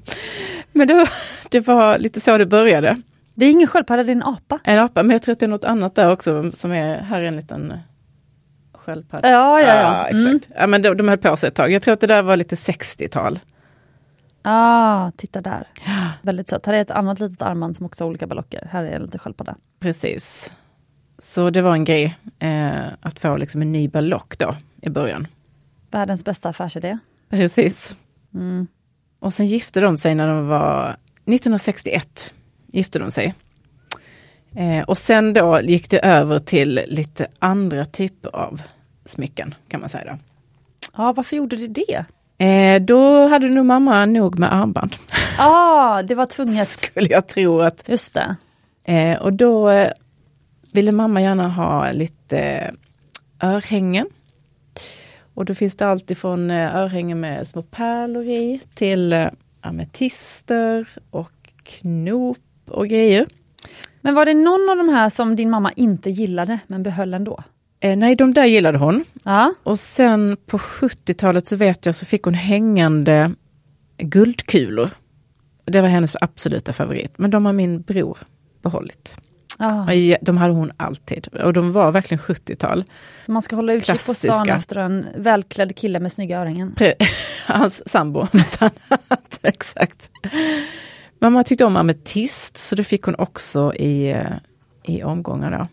[0.71, 1.09] Men det var,
[1.49, 2.97] det var lite så det började.
[3.35, 4.59] Det är ingen sköldpadda, det är en apa.
[4.63, 7.23] En apa, men jag tror att det är något annat där också som är, här
[7.23, 7.77] är en liten eh,
[8.85, 9.29] sköldpadda.
[9.29, 10.07] Ja, ja, ja.
[10.07, 10.27] Mm.
[10.27, 10.51] exakt.
[10.55, 11.71] Ja, men de, de höll på sig ett tag.
[11.71, 13.39] Jag tror att det där var lite 60-tal.
[14.41, 15.67] Ah, titta där.
[16.21, 16.65] Väldigt sött.
[16.65, 18.67] Här är ett annat litet armband som också har olika ballocker.
[18.71, 19.55] Här är en liten sköldpadda.
[19.79, 20.51] Precis.
[21.19, 25.27] Så det var en grej eh, att få liksom en ny ballock då i början.
[25.91, 26.97] Världens bästa affärsidé.
[27.29, 27.95] Precis.
[28.33, 28.67] Mm.
[29.19, 30.89] Och sen gifte de sig när de var
[31.25, 32.33] 1961.
[32.67, 33.33] Gifte de sig.
[34.55, 38.61] Eh, och sen då gick det över till lite andra typer av
[39.05, 40.05] smycken kan man säga.
[40.05, 40.17] Då.
[40.97, 42.05] Ja, varför gjorde det det?
[42.45, 44.95] Eh, då hade nog mamma nog med armband.
[45.37, 46.67] Ah, det var tvunget.
[46.67, 47.89] Skulle jag tro att.
[47.89, 48.35] Just det.
[48.83, 49.91] Eh, och då eh,
[50.71, 52.71] ville mamma gärna ha lite eh,
[53.49, 54.07] örhängen.
[55.33, 59.27] Och då finns det allt ifrån eh, örhängen med små pärlor i till eh,
[59.61, 61.31] ametister och
[61.63, 62.37] knop
[62.67, 63.27] och grejer.
[64.03, 67.43] Men var det någon av de här som din mamma inte gillade men behöll ändå?
[67.79, 69.05] Eh, nej, de där gillade hon.
[69.23, 69.53] Ja.
[69.63, 73.29] Och sen på 70-talet så vet jag så fick hon hängande
[73.97, 74.89] guldkulor.
[75.65, 78.17] Det var hennes absoluta favorit, men de har min bror
[78.61, 79.17] behållit.
[79.57, 79.87] Ah,
[80.21, 82.83] De hade hon alltid och de var verkligen 70-tal.
[83.27, 86.75] man ska hålla utkik på stan efter en välklädd kille med snygga örhängen.
[87.47, 89.39] Hans sambo, något annat.
[89.43, 90.11] Exakt.
[91.23, 94.25] Mamma tyckte om ametist, så det fick hon också i, eh,
[94.83, 95.51] i omgångar.
[95.51, 95.67] Då.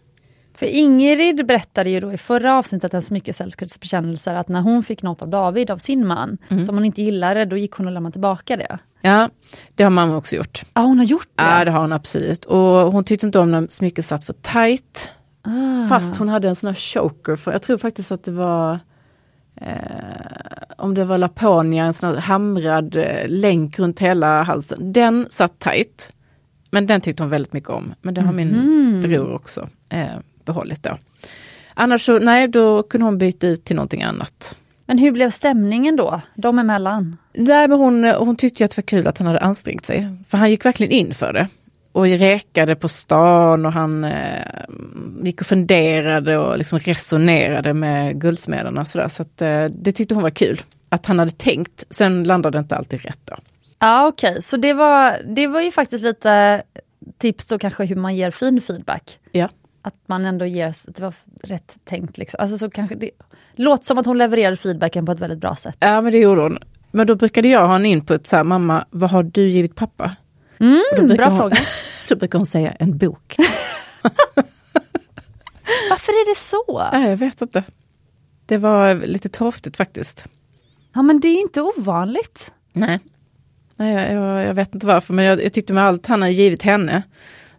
[0.58, 5.02] För Ingrid berättade ju då i förra avsnittet en smyckesälskares bekännelser att när hon fick
[5.02, 6.66] något av David, av sin man, Mm.
[6.66, 8.78] som hon inte gillade, då gick hon och lämnade tillbaka det.
[9.00, 9.30] Ja,
[9.74, 10.62] det har mamma också gjort.
[10.74, 11.44] Ja, hon har gjort det?
[11.44, 12.44] Ja, det har hon absolut.
[12.44, 15.12] Och hon tyckte inte om när smycket satt för tight.
[15.42, 15.88] Ah.
[15.88, 18.78] Fast hon hade en sån här choker, för jag tror faktiskt att det var
[19.56, 19.74] eh,
[20.76, 24.92] om det var Laponia, en sån här hamrad eh, länk runt hela halsen.
[24.92, 26.12] Den satt tight.
[26.70, 27.94] Men den tyckte hon väldigt mycket om.
[28.02, 29.00] Men det har min Mhm.
[29.00, 30.06] bror också eh,
[30.44, 30.98] behållit då.
[31.74, 34.58] Annars så, nej, då kunde hon byta ut till någonting annat.
[34.86, 37.16] Men hur blev stämningen då, de emellan?
[37.34, 40.08] Nej, men hon, hon tyckte att det var kul att han hade ansträngt sig.
[40.28, 41.48] För han gick verkligen in för det.
[41.92, 44.44] Och räkade på stan och han eh,
[45.22, 48.81] gick och funderade och liksom resonerade med guldsmederna.
[48.81, 49.09] och sådär.
[49.09, 50.61] Så att, eh, det tyckte hon var kul.
[50.88, 51.85] Att han hade tänkt.
[51.90, 53.37] Sen landade det inte alltid rätt då.
[53.79, 56.62] Ja okej, så det var, det var ju faktiskt lite
[57.18, 59.18] tips då kanske hur man ger fin feedback.
[59.33, 59.48] Ja.
[59.83, 62.18] att man ändå ger, det var rätt tänkt.
[62.18, 62.38] Liksom.
[62.40, 63.11] Alltså så kanske det
[63.57, 65.76] låter som att hon levererade feedbacken på ett väldigt bra sätt.
[65.81, 66.59] Ja men det gjorde hon.
[66.90, 70.16] Men då brukade jag ha en input så här, mamma vad har du givit pappa?
[70.60, 71.56] Mm, bra hon, fråga.
[72.08, 73.36] Då brukar hon säga en bok.
[75.90, 76.88] Varför är det så?
[76.92, 77.64] Nej, jag vet inte.
[78.46, 80.24] Det var lite torftigt faktiskt.
[80.92, 82.52] Ja men det är inte ovanligt.
[82.72, 83.00] Nej.
[83.76, 86.28] Nej jag, jag, jag vet inte varför men jag, jag, tyckte med allt han har
[86.28, 87.02] givit henne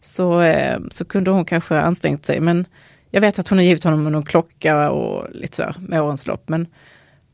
[0.01, 2.65] så, eh, så kunde hon kanske ansträngt sig men
[3.09, 6.49] jag vet att hon har givit honom någon klocka och lite så med årens lopp
[6.49, 6.67] men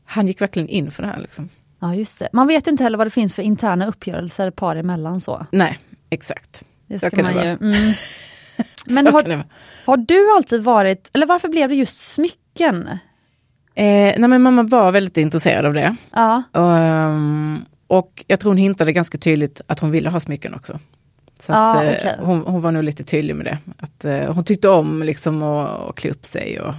[0.04, 1.20] han gick verkligen in för det här.
[1.20, 1.48] Liksom.
[1.78, 2.28] Ja just det.
[2.32, 5.46] Man vet inte heller vad det finns för interna uppgörelser par emellan så.
[5.52, 5.78] Nej,
[6.10, 6.64] exakt.
[6.86, 7.40] Det ska man ju.
[7.40, 7.58] Mm.
[8.86, 9.44] Men har,
[9.84, 12.88] har du alltid varit, eller varför blev det just smycken?
[13.74, 15.96] Eh, nej men mamma var väldigt intresserad av det.
[16.12, 16.42] Ja.
[16.52, 20.78] Um, och jag tror hon hintade ganska tydligt att hon ville ha smycken också.
[21.40, 22.16] Så ah, att, eh, okay.
[22.20, 23.58] hon, hon, var nog lite tydlig med det.
[23.78, 26.74] Att eh, hon tyckte om liksom att klä upp sig och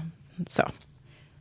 [0.50, 0.64] så.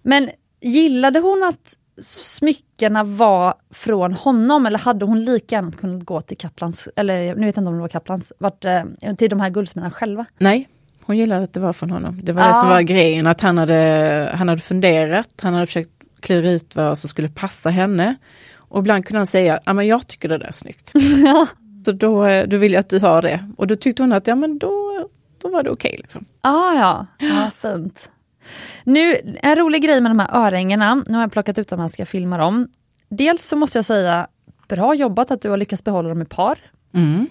[0.03, 6.21] Men gillade hon att smyckena var från honom eller hade hon lika gärna kunnat gå
[6.21, 8.85] till Kaplans, eller nu vet jag inte om det var Kaplans, vart, eh,
[9.19, 10.25] till de här guldsmederna själva?
[10.39, 10.69] Nej,
[11.03, 12.21] hon gillade att det var från honom.
[12.23, 12.49] Det var ja.
[12.49, 16.77] det som var grejen, att han hade, han hade funderat, han hade försökt klura ut
[16.77, 18.17] vad som skulle passa henne.
[18.57, 20.93] Och ibland kunde han säga, ja men jag tycker det där är snyggt.
[21.85, 23.49] Så då, eh, då vill jag att du har det.
[23.57, 25.09] Och då tyckte hon att, ja men då,
[25.43, 25.89] då var det okej.
[25.89, 26.25] Okay, liksom.
[26.41, 28.11] ah, ja, ja fint.
[28.85, 31.89] Nu, en rolig grej med de här örhängena, nu har jag plockat ut dem här
[31.89, 32.69] ska jag filma dem.
[33.09, 34.27] Dels så måste jag säga,
[34.69, 36.59] bra jobbat att du har lyckats behålla dem i par.
[36.95, 37.27] Mm.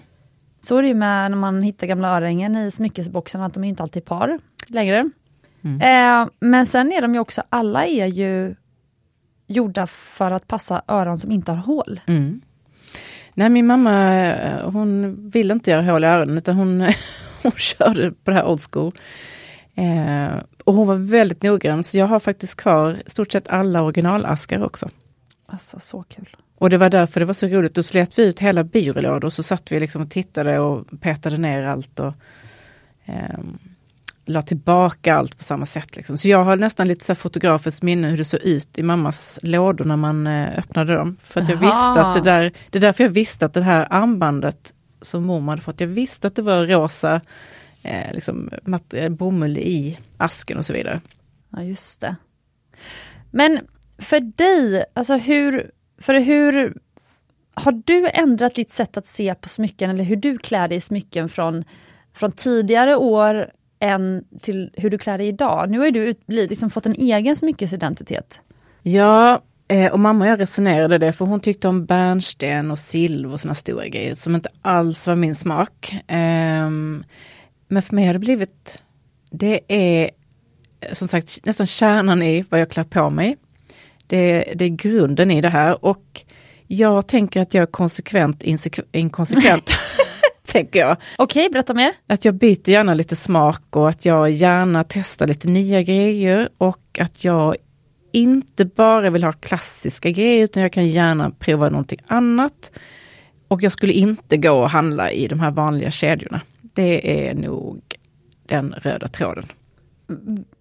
[0.60, 3.68] Så är det ju med när man hittar gamla örhängen i smyckesboxen, att de är
[3.68, 5.10] inte alltid par längre.
[5.62, 5.80] Mm.
[5.80, 8.54] Eh, men sen är de ju också, alla är ju
[9.46, 12.00] gjorda för att passa öron som inte har hål.
[12.06, 12.40] Mm.
[13.34, 16.80] Nej min mamma hon vill inte göra hål i öronen utan hon,
[17.42, 18.92] hon körde på det här old school.
[19.74, 24.64] Eh, och hon var väldigt noggrann så jag har faktiskt kvar stort sett alla originalaskar
[24.64, 24.88] också.
[25.46, 26.36] Alltså så kul.
[26.58, 27.74] Och det var därför det var så roligt.
[27.74, 31.38] Då slet vi ut hela byrålådor och så satt vi liksom och tittade och petade
[31.38, 32.00] ner allt.
[32.00, 32.12] och
[33.04, 33.38] eh,
[34.24, 35.96] la tillbaka allt på samma sätt.
[35.96, 36.18] Liksom.
[36.18, 39.84] Så jag har nästan lite så fotografiskt minne hur det såg ut i mammas lådor
[39.84, 41.16] när man eh, öppnade dem.
[41.22, 41.66] För att jag Aha.
[41.66, 45.52] visste att det där, det är därför jag visste att det här armbandet som mormor
[45.52, 47.20] hade fått, jag visste att det var rosa
[47.82, 51.00] eh, liksom, mat, eh, bomull i asken och så vidare.
[51.50, 52.16] Ja just det.
[53.30, 53.60] Men
[53.98, 56.74] för dig, alltså hur, för hur
[57.54, 60.80] har du ändrat ditt sätt att se på smycken eller hur du klär dig i
[60.80, 61.64] smycken från,
[62.14, 65.70] från tidigare år än till hur du klär dig idag?
[65.70, 68.40] Nu har du liksom fått en egen smyckesidentitet.
[68.82, 73.32] Ja, eh, och mamma och jag resonerade det för hon tyckte om bärnsten och silver
[73.32, 75.94] och såna stora grejer som inte alls var min smak.
[76.08, 77.04] Um,
[77.68, 78.82] men för mig har det blivit,
[79.30, 80.10] det är
[80.92, 83.36] som sagt nästan kärnan i vad jag klär på mig.
[84.06, 86.24] Det, det är grunden i det här och
[86.66, 88.42] jag tänker att jag är konsekvent
[88.92, 89.70] inkonsekvent.
[90.46, 90.96] tänker jag.
[91.16, 91.92] Okej, okay, berätta mer.
[92.06, 96.98] Att jag byter gärna lite smak och att jag gärna testar lite nya grejer och
[97.00, 97.56] att jag
[98.12, 102.70] inte bara vill ha klassiska grejer utan jag kan gärna prova någonting annat.
[103.48, 106.40] Och jag skulle inte gå och handla i de här vanliga kedjorna.
[106.78, 107.80] Det är nog
[108.46, 109.46] den röda tråden.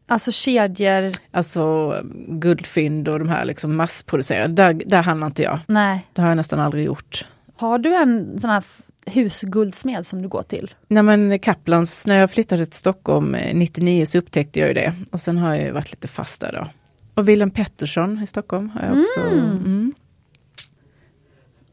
[0.07, 1.11] Alltså kedjor?
[1.31, 1.93] Alltså
[2.27, 5.59] guldfynd och de här liksom massproducerade, där, där handlar inte jag.
[5.67, 6.07] Nej.
[6.13, 7.25] Det har jag nästan aldrig gjort.
[7.55, 8.63] Har du en sån här
[9.05, 10.71] husguldsmed som du går till?
[10.87, 14.93] Nej men Kaplans, när jag flyttade till Stockholm 99 så upptäckte jag ju det.
[15.11, 16.67] Och sen har jag varit lite fast där då.
[17.13, 19.19] Och Wilhelm Pettersson i Stockholm har jag också.
[19.19, 19.39] Mm.
[19.39, 19.93] Mm.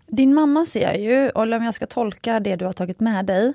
[0.07, 3.53] Din mamma ser ju, eller om jag ska tolka det du har tagit med dig,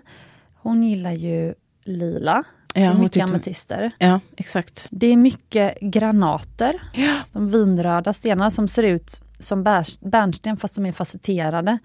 [0.62, 2.43] hon gillar ju lila.
[2.74, 3.30] Ja, mycket tyckte...
[3.30, 3.91] ametister.
[3.98, 4.88] Ja, exakt.
[4.89, 6.82] Det är mycket granater.
[6.93, 7.15] Ja.
[7.32, 9.63] De vinröda stenar som ser ut som
[10.00, 11.80] bärnsten fast som är facetterade.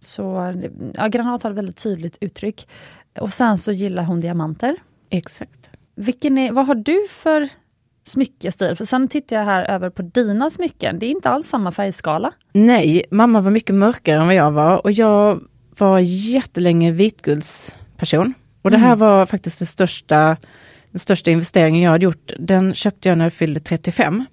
[0.00, 0.54] Så
[0.94, 2.68] ja, granat har ett väldigt tydligt uttryck.
[3.20, 4.76] Och sen så gillar hon diamanter.
[5.10, 5.70] Exakt.
[5.94, 7.48] Vilken är, vad har du för
[8.04, 8.76] smyckestil?
[8.76, 10.98] För sen tittar jag här över på dina smycken.
[10.98, 12.32] Det är inte alls samma färgskala.
[12.52, 15.40] Nej, mamma var mycket mörkare än vad jag var och jag
[15.78, 16.92] var jättelänge
[17.94, 18.34] vitguldsperson.
[18.62, 18.98] Och det här mm.
[18.98, 20.36] var faktiskt det största,
[20.90, 22.32] den största investeringen jag hade gjort.
[22.38, 24.24] Den köpte jag när jag fyllde 35.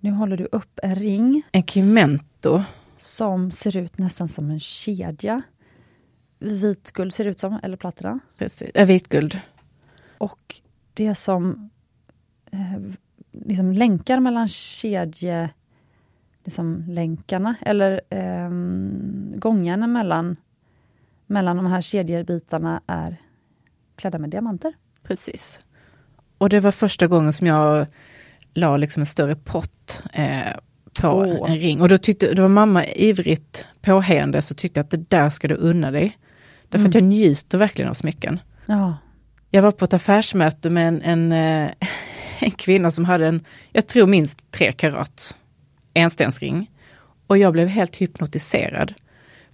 [0.00, 1.42] Nu håller du upp en ring.
[1.52, 2.62] En Chimento
[2.96, 5.42] som ser ut nästan som en kedja.
[6.38, 8.20] Vitguld ser det ut som, eller plattorna.
[8.38, 9.40] Precis, äh, vitguld.
[10.18, 10.60] Och
[10.94, 11.70] det som
[12.52, 12.78] eh,
[13.32, 15.50] liksom länkar mellan kedje...
[16.46, 18.50] Liksom länkarna, eller eh,
[19.38, 20.36] gångarna mellan,
[21.26, 23.16] mellan de här kedjebitarna är
[23.96, 24.72] klädda med diamanter.
[25.02, 25.60] Precis.
[26.38, 27.86] Och det var första gången som jag
[28.54, 30.52] la liksom en större pott eh,
[31.00, 31.50] på Åh.
[31.50, 31.80] en ring.
[31.80, 35.54] Och då, tyckte, då var mamma ivrigt påheende så tyckte att det där ska du
[35.54, 36.18] unna dig.
[36.68, 38.40] Därför att jag njuter verkligen av smycken.
[38.66, 38.96] Ja.
[39.50, 41.70] Jag var på ett affärsmöte med en, en, eh,
[42.40, 45.36] en kvinna som hade en, jag tror minst tre karat
[45.94, 46.70] enstensring.
[47.26, 48.94] Och jag blev helt hypnotiserad.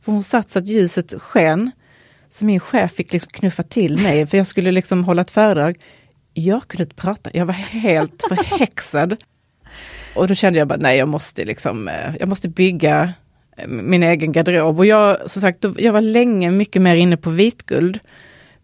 [0.03, 1.71] För hon satt så att ljuset sken.
[2.29, 5.77] Så min chef fick liksom knuffa till mig, för jag skulle liksom hålla ett föredrag.
[6.35, 9.17] Jag kunde inte prata, jag var helt förhäxad.
[10.15, 13.13] Och då kände jag bara, nej jag måste liksom, eh, jag måste bygga
[13.57, 14.79] eh, min egen garderob.
[14.79, 17.99] Och jag, som sagt, jag var länge mycket mer inne på vitguld.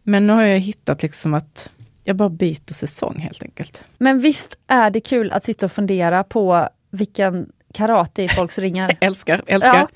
[0.02, 1.70] Men nu har jag hittat liksom att
[2.04, 3.84] jag bara byter säsong helt enkelt.
[3.98, 8.96] Men visst är det kul att sitta och fundera på vilken karate i folks ringar?
[9.00, 9.76] Älskar, älskar.
[9.76, 9.88] Ja.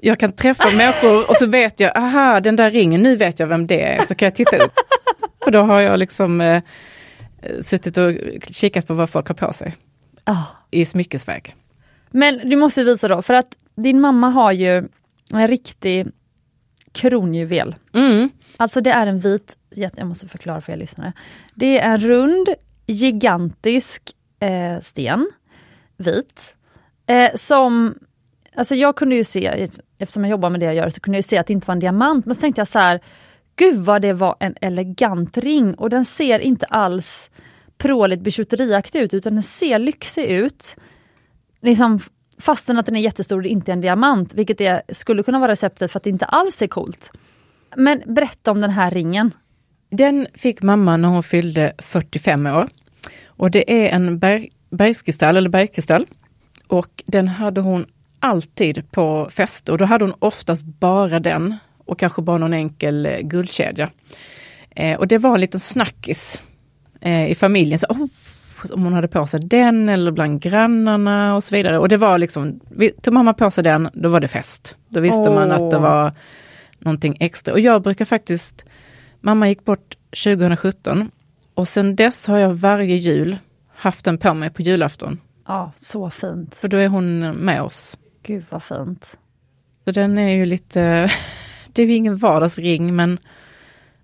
[0.00, 3.46] Jag kan träffa människor och så vet jag, aha den där ringen, nu vet jag
[3.46, 4.72] vem det är, så kan jag titta upp.
[5.46, 6.62] Och då har jag liksom eh,
[7.60, 8.12] suttit och
[8.50, 9.74] kikat på vad folk har på sig
[10.24, 10.46] Ja.
[10.70, 11.54] i smyckesväg.
[12.10, 14.88] Men du måste visa då, för att din mamma har ju
[15.32, 16.06] en riktig
[16.92, 17.74] kronjuvel.
[17.94, 18.30] Mm.
[18.56, 21.12] Alltså det är en vit, jag måste förklara för er lyssnare.
[21.54, 22.48] Det är en rund,
[22.86, 24.02] gigantisk
[24.40, 25.30] eh, sten,
[25.96, 26.56] vit,
[27.06, 27.94] eh, som,
[28.58, 29.68] alltså jag kunde ju se,
[29.98, 31.66] eftersom jag jobbar med det jag gör, så kunde jag ju se att det inte
[31.66, 33.00] var en diamant, men så tänkte jag så här,
[33.56, 37.30] gud vad det var en elegant ring och den ser inte alls
[37.78, 40.76] pråligt bijouteriaktig ut, utan den ser lyxig ut.
[41.60, 42.00] Liksom,
[42.38, 45.52] fastän att den är jättestor och inte är en diamant, vilket är, skulle kunna vara
[45.52, 47.10] receptet för att det inte alls är coolt.
[47.76, 49.34] Men berätta om den här ringen.
[49.90, 52.68] Den fick mamma när hon fyllde 45 år.
[53.26, 56.06] Och det är en berg, bergskristall eller bergkristall.
[56.66, 57.86] Och den hade hon
[58.20, 63.06] alltid på fest och då hade hon oftast bara den och kanske bara någon enkel
[63.06, 63.90] eh, guldkedja.
[64.70, 66.42] Eh, och det var en liten snackis
[67.00, 67.78] eh, i familjen.
[67.78, 68.06] Så, oh,
[68.72, 71.78] om hon hade på sig den eller bland grannarna och så vidare.
[71.78, 72.60] Och det var liksom,
[73.02, 74.76] tog mamma på sig den, då var det fest.
[74.88, 76.12] Då visste man att det var
[76.78, 77.52] någonting extra.
[77.52, 78.64] Och jag brukar faktiskt,
[79.20, 81.10] mamma gick bort 2017
[81.54, 83.36] och sen dess har jag varje jul
[83.74, 85.20] haft den på mig på julafton.
[85.46, 86.56] Ja, så fint.
[86.56, 87.98] För då är hon med oss.
[88.28, 89.18] Gud vad fint.
[89.84, 91.08] Så den är ju lite,
[91.72, 93.18] det är ju ingen vardagsring men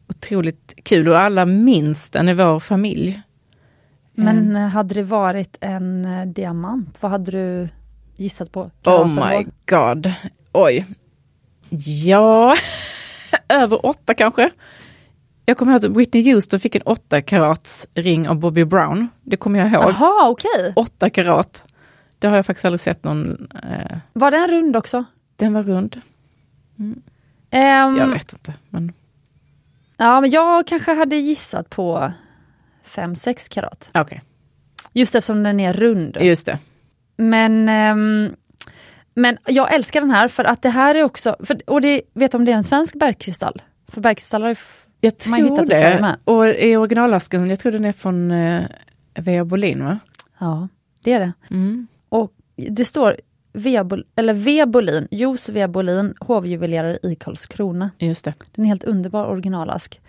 [0.09, 3.23] otroligt kul och alla minns den i vår familj.
[4.15, 4.71] Men Mm.
[4.71, 7.69] hade det varit en eh, diamant, vad hade du
[8.17, 8.71] gissat på?
[8.85, 9.51] Oh my då?
[9.77, 10.13] god.
[10.53, 10.87] Oj.
[12.05, 12.55] Ja,
[13.49, 14.51] över åtta kanske.
[15.45, 19.09] Jag kommer ihåg att Whitney Houston fick en åtta karats ring av Bobby Brown.
[19.23, 19.83] Det kommer jag ihåg.
[19.99, 20.73] Jaha, okej.
[20.77, 21.65] Åtta karat.
[22.25, 23.49] Det har jag faktiskt aldrig sett någon.
[23.71, 25.05] Eh, Var den rund också?
[25.37, 26.01] den var rund.
[27.51, 28.55] Ehm, Jag vet inte.
[28.71, 28.93] Men
[29.97, 32.13] Ja, men jag kanske hade gissat på
[32.85, 33.91] 5-6 karat.
[33.95, 34.23] okej,
[34.93, 36.17] Just eftersom den är rund.
[36.21, 36.59] just det.
[37.17, 38.35] Men, ehm,
[39.15, 42.33] men jag älskar den här för att det här är också, för, och det, vet
[42.33, 43.63] du om det är en svensk bergkristall?
[43.89, 46.01] För bergkristaller f- Jag Man har tror hittat i Sverige det.
[46.03, 46.17] med.
[46.25, 48.65] Och i originalasken, jag tror den är från eh,
[49.15, 49.99] Vea Bolin va?
[50.39, 50.69] ja,
[51.03, 51.33] det är det.
[51.51, 51.87] Mm.
[52.15, 53.17] Och det står
[53.53, 57.91] Vebol, eller Vebolin, Jos Vebolin, hovjuvelerare i Karlskrona.
[57.99, 58.35] Just det.
[58.55, 60.01] Den är helt underbar originalask.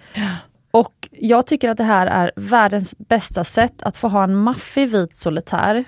[0.72, 4.90] Och jag tycker att det här är världens bästa sätt att få ha en maffig
[4.90, 5.86] vit solitär.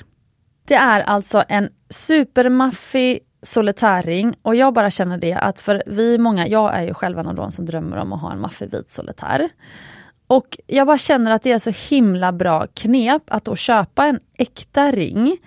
[0.68, 6.48] Det är alltså en supermaffig solitärring och jag bara känner det att för vi många,
[6.48, 8.90] jag är ju själv en av de som drömmer om att ha en maffig vit
[8.90, 9.50] solitär.
[10.28, 14.20] Och jag bara känner att det är så himla bra knep att då köpa en
[14.38, 15.38] äkta ring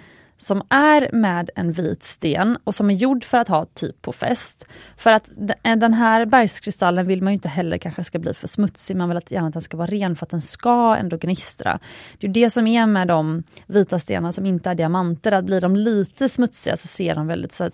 [0.41, 4.13] som är med en vit sten och som är gjord för att ha typ på
[4.13, 4.67] fest.
[4.97, 8.49] För att d- den här bergskristallen vill man ju inte heller kanske ska bli för
[8.49, 11.17] smutsig, man vill att gärna att den ska vara ren för att den ska ändå
[11.17, 11.79] gnistra.
[12.19, 15.61] Det är det som är med de vita stenarna som inte är diamanter, att blir
[15.61, 17.73] de lite smutsiga så ser de väldigt så här,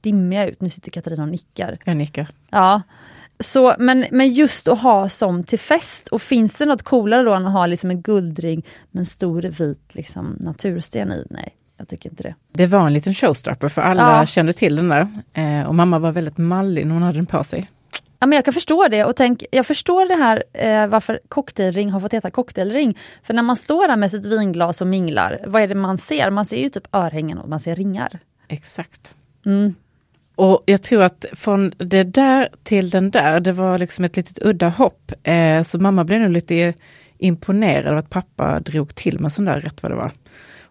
[0.00, 0.60] dimmiga ut.
[0.60, 1.78] Nu sitter Katarina och nickar.
[1.84, 2.28] Jag nickar.
[2.50, 2.82] Ja.
[3.40, 7.34] Så, men, men just att ha som till fest, och finns det något coolare då
[7.34, 11.26] än att ha liksom en guldring med en stor vit liksom, natursten i?
[11.30, 12.34] Nej, jag tycker inte det.
[12.52, 14.26] Det var en liten showstopper för alla Ja.
[14.26, 15.08] kände till den där.
[15.32, 17.70] Eh, och mamma var väldigt mallig när hon hade den på sig.
[18.18, 21.90] Ja, men jag kan förstå det och tänk, jag förstår det här eh, varför cocktailring
[21.90, 22.98] har fått heta cocktailring.
[23.22, 26.30] För när man står där med sitt vinglas och minglar, vad är det man ser?
[26.30, 28.18] Man ser ju typ örhängen och man ser ringar.
[28.48, 29.16] Exakt.
[29.46, 29.74] Mm.
[30.34, 34.38] Och jag tror att från det där till den där, det var liksom ett litet
[34.42, 35.12] udda hopp.
[35.22, 36.74] Eh, så mamma blev nog lite
[37.18, 40.10] imponerad av att pappa drog till med sån där rätt vad det var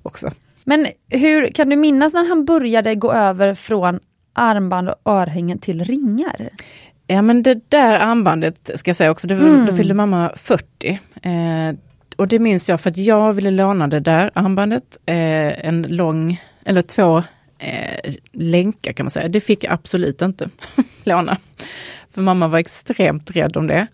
[0.01, 0.32] också.
[0.66, 3.99] Men hur kan du minnas när han började gå över från
[4.34, 6.49] armband och örhängen till ringar?
[7.07, 9.66] Ja men det där armbandet ska jag säga också, det, Mm.
[9.66, 10.99] då fyllde mamma 40.
[11.22, 11.76] Eh,
[12.16, 16.41] och det minns jag för att jag ville låna det där armbandet, eh, en lång,
[16.66, 17.18] eller två
[17.59, 19.28] eh, länkar kan man säga.
[19.28, 20.49] Det fick jag absolut inte
[21.03, 21.38] låna.
[22.09, 23.88] För mamma var extremt rädd om det.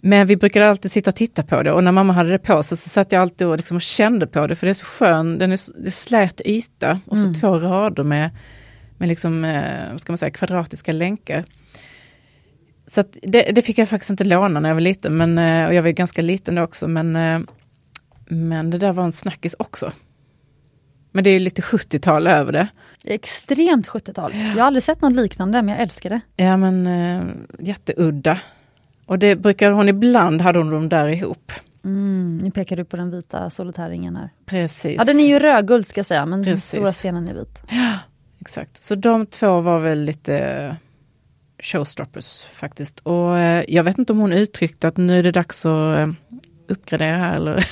[0.00, 2.62] Men vi brukade alltid sitta och titta på det och när mamma hade det på
[2.62, 4.84] sig så satt jag alltid och, liksom och kände på det för det är så
[4.84, 7.34] skön, den är, det är slät yta och så Mm.
[7.34, 8.30] två rader med,
[8.98, 11.44] med liksom, eh, vad ska man säga, kvadratiska länkar.
[12.86, 15.74] Så det, det fick jag faktiskt inte låna när jag var liten, men, eh, och
[15.74, 17.40] jag var ganska liten då också, men, eh,
[18.26, 19.92] men det där var en snackis också.
[21.12, 22.68] Men det är lite 70-tal över det.
[23.04, 24.32] Extremt 70-tal.
[24.34, 26.20] Jag har aldrig sett något liknande men jag älskar det.
[26.36, 26.88] Ja men
[27.58, 28.38] jätteudda.
[29.08, 31.52] Och det brukar hon ibland, hade hon dem där ihop.
[31.84, 34.30] Mm, nu pekar du på den vita solitärringen här.
[34.46, 34.94] Precis.
[34.98, 36.70] Ja den är ju rödguld ska jag säga men den Precis.
[36.70, 37.62] stora stenen är vit.
[38.40, 40.76] Exakt, så de två var väl lite
[41.62, 43.00] showstoppers faktiskt.
[43.00, 46.08] Och eh, jag vet inte om hon uttryckte att nu är det dags att eh,
[46.68, 47.66] uppgradera här eller...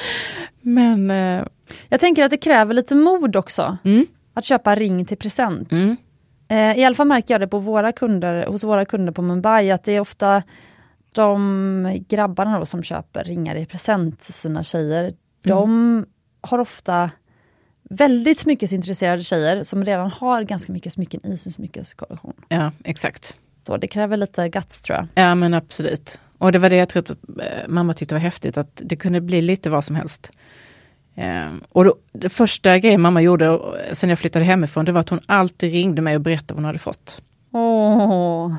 [0.60, 1.10] Men...
[1.10, 1.44] Eh,
[1.88, 3.76] Jag tänker att det kräver lite mod också.
[3.84, 5.72] mm, Att köpa ring till present.
[5.72, 5.96] mm,
[6.48, 9.70] Eh, I alla fall märker jag det på våra kunder, hos våra kunder på Mumbai
[9.70, 10.42] att det är ofta
[11.14, 15.12] de grabbarna då som köper ringar i present till sina tjejer.
[15.42, 16.06] De
[16.40, 17.10] har ofta
[17.82, 22.34] väldigt smyckesintresserade tjejer som redan har ganska mycket smycken i sin smyckeskollektion.
[22.48, 23.36] ja, exakt.
[23.66, 25.06] Så det kräver lite guts tror jag.
[25.14, 26.20] Ja men absolut.
[26.38, 29.20] Och det var det jag tror att eh, mamma tyckte var häftigt, att det kunde
[29.20, 30.30] bli lite vad som helst.
[31.14, 35.00] Eh, och då, det första grejen mamma gjorde och, sen jag flyttade hemifrån, det var
[35.00, 37.22] att hon alltid ringde mig och berättade vad hon hade fått.
[37.52, 38.54] Åh.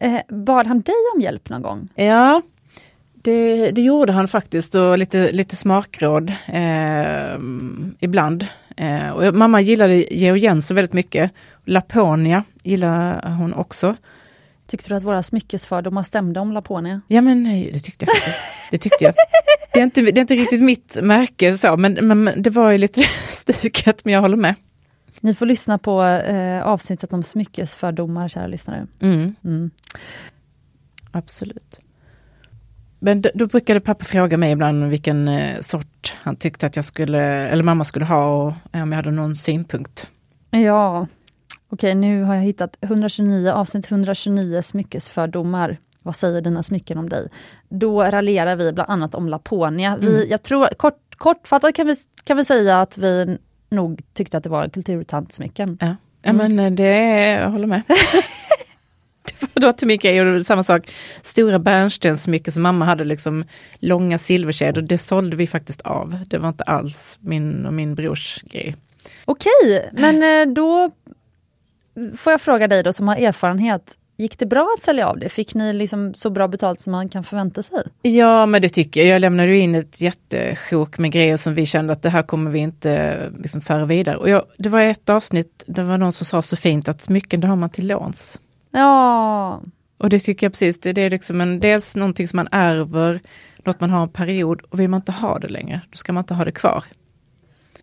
[0.00, 1.88] Eh, bad han dig om hjälp någon gång?
[1.94, 2.42] Ja,
[3.12, 7.38] det, det gjorde han faktiskt och lite, lite smakråd eh,
[7.98, 8.46] ibland.
[8.76, 11.32] Eh, och mamma gillade Georg Jensen väldigt mycket.
[11.64, 13.94] Laponia gillar hon också.
[14.66, 17.00] Tyckte du att våra smyckesfördomar stämde om Laponia?
[17.08, 18.40] Ja men nej, det tyckte jag faktiskt.
[18.70, 19.14] Det tyckte jag.
[19.72, 22.78] Det är inte, det är inte riktigt mitt märke så, men, men det var ju
[22.78, 24.54] lite stuket, men jag håller med.
[25.20, 28.86] Ni får lyssna på eh, avsnittet om smyckesfördomar, kära lyssnare.
[29.00, 29.70] Mm, Mm.
[31.12, 31.78] absolut.
[32.98, 37.22] Men då, brukade pappa fråga mig ibland vilken eh, sort han tyckte att jag skulle,
[37.24, 40.10] eller mamma skulle ha och eh, om jag hade någon synpunkt.
[40.50, 41.06] Ja,
[41.68, 45.78] okej nu har jag hittat 129, avsnitt 129 smyckesfördomar.
[46.02, 47.28] Vad säger dina smycken om dig?
[47.68, 49.96] Då raljerar vi bland annat om Laponia.
[49.96, 50.28] Vi, Mm.
[50.30, 51.94] jag tror, kort, kortfattat kan vi,
[52.24, 53.38] kan vi säga att vi
[53.74, 55.78] nog tyckte att det var kulturtantsmycken.
[55.80, 55.86] Ja,
[56.22, 56.54] ja Mm.
[56.54, 56.90] men eh, det,
[57.30, 57.82] jag håller med.
[59.54, 59.88] då till
[60.24, 63.44] det var samma sak, stora bärnstenssmycken som mamma hade, liksom
[63.78, 66.18] långa silverkedjor, det sålde vi faktiskt av.
[66.26, 68.76] Det var inte alls min och min brors grej.
[69.24, 70.90] Okej, men eh, då
[72.16, 73.98] får jag fråga dig då som har erfarenhet.
[74.16, 75.28] Gick det bra att sälja av det?
[75.28, 77.82] Fick ni liksom så bra betalt som man kan förvänta sig?
[78.02, 79.08] Ja, men det tycker jag.
[79.14, 82.50] Jag lämnade ju in ett jättesjok med grejer som vi kände att det här kommer
[82.50, 84.16] vi inte liksom föra vidare.
[84.16, 87.40] Och jag, det var ett avsnitt, det var någon som sa så fint att smycken
[87.40, 88.40] det har man till låns.
[88.70, 89.60] Ja,
[89.98, 93.20] Och det tycker jag precis, det, det är liksom en, dels någonting som man ärver,
[93.64, 96.22] något man har en period och vill man inte ha det längre, då ska man
[96.22, 96.84] inte ha det kvar.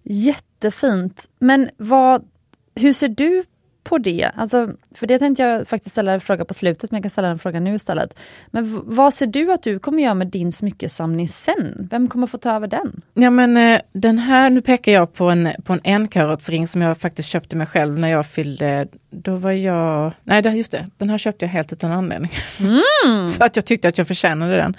[0.04, 1.30] jättefint.
[1.40, 2.28] Men vad,
[2.76, 3.44] hur ser du
[3.84, 4.32] på det?
[4.36, 7.28] Alltså, för det tänkte jag faktiskt ställa en fråga på slutet, men jag kan ställa
[7.28, 8.20] en fråga nu istället.
[8.48, 11.88] Men vad ser du att du kommer göra med din smyckesamling sen?
[11.92, 13.02] Vem kommer få ta över den?
[13.14, 16.98] Ja men eh, den här, nu pekar jag på en, på en enkarotsring som jag
[16.98, 21.18] faktiskt köpte mig själv när jag fyllde, då var jag, nej just det, den här
[21.18, 22.32] köpte jag helt utan anledning.
[23.38, 24.78] För att jag tyckte att jag förtjänade den.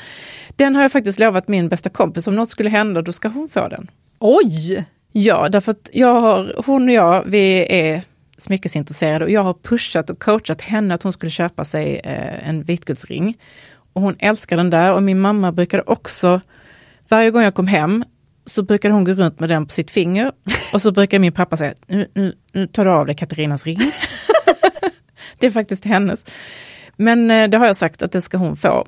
[0.56, 3.48] Den har jag faktiskt lovat min bästa kompis, om något skulle hända då ska hon
[3.48, 3.90] få den.
[4.18, 4.84] Oj!
[5.12, 8.02] Ja, därför att jag har, hon och jag, vi är
[8.36, 12.62] smyckesintresserade och jag har pushat och coachat henne att hon skulle köpa sig eh, en
[12.62, 13.38] vitguldsring.
[13.92, 16.40] Och hon älskar den där och min mamma brukade också,
[17.08, 18.04] varje gång jag kom hem
[18.46, 20.32] så brukade hon gå runt med den på sitt finger
[20.72, 23.78] och så brukar min pappa säga, nu, nu, nu tar du av dig Katarinas ring.
[25.38, 26.24] det är faktiskt hennes.
[26.96, 28.86] Men eh, det har jag sagt att det ska hon få.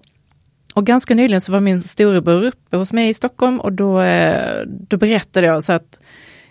[0.75, 4.63] Och ganska nyligen så var min storebror uppe hos mig i Stockholm och då, eh,
[4.67, 5.99] då berättade jag så att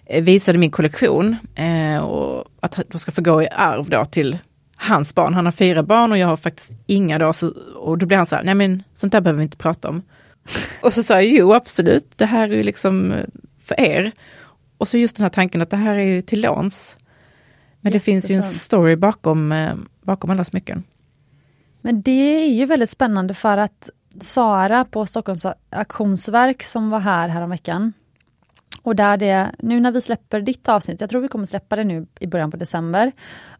[0.05, 4.37] eh, visade min kollektion eh, och att de ska få gå i arv då till
[4.75, 5.33] hans barn.
[5.33, 7.33] Han har fyra barn och jag har faktiskt inga då.
[7.33, 9.89] Så, och då blir han så här, nej men sånt där behöver vi inte prata
[9.89, 10.01] om.
[10.81, 13.25] och så sa jag, jo absolut, det här är ju liksom eh,
[13.63, 14.11] för er.
[14.77, 16.97] Och så just den här tanken att det här är ju till låns.
[17.81, 20.83] Men det finns ju en story bakom, eh, bakom alla smycken.
[21.81, 23.89] Men det är ju väldigt spännande för att
[24.19, 27.93] Sara på Stockholms auktionsverk som var här häromveckan
[28.83, 31.83] och där det, nu när vi släpper ditt avsnitt, jag tror vi kommer släppa det
[31.83, 33.11] nu i början på december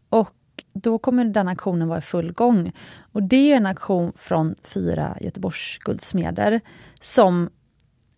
[0.08, 0.34] och
[0.72, 2.72] då kommer den aktionen vara i full gång.
[3.12, 6.60] Och det är en aktion från fyra Göteborgs guldsmeder
[7.00, 7.50] som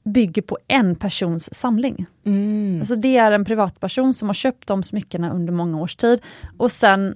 [0.05, 2.07] bygger på en persons samling.
[2.25, 2.77] Mm.
[2.81, 6.21] Alltså det är en privatperson som har köpt de smyckena under många års tid
[6.59, 7.15] och sen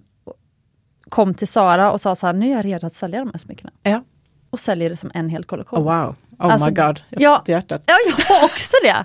[1.08, 3.38] kom till Sara och sa så här, nu är jag redo att sälja de här
[3.38, 3.70] smyckena.
[3.82, 4.04] Ja.
[4.50, 5.78] Och säljer det som en hel kollektion.
[5.78, 7.42] Oh, wow, oh Alltså, my god, jag ja.
[7.46, 7.82] får hjärtat.
[7.86, 9.04] Ja, jag har också det!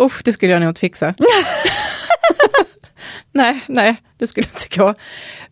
[0.00, 1.14] Usch, det skulle jag nog inte fixa.
[3.32, 4.94] nej, nej, det skulle inte gå.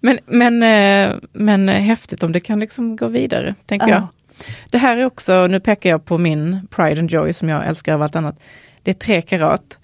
[0.01, 3.95] Men, men, eh, men häftigt om det kan liksom gå vidare, tänker Ja.
[3.95, 4.07] jag.
[4.71, 7.95] Det här är också, nu pekar jag på min Pride and Joy som jag älskar
[7.95, 8.41] av allt annat.
[8.83, 9.79] Det är tre karat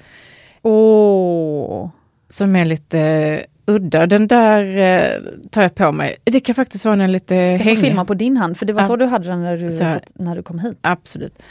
[0.62, 1.91] Åh!
[2.28, 4.07] som är lite udda.
[4.07, 5.20] Den där eh,
[5.51, 6.16] tar jag på mig.
[6.24, 7.81] Det kan faktiskt vara en lite Jag får hängig.
[7.81, 8.87] filma på din hand, för det var Ja.
[8.87, 10.78] så du hade den när du, Så när du kom hit.
[10.81, 11.43] Absolut.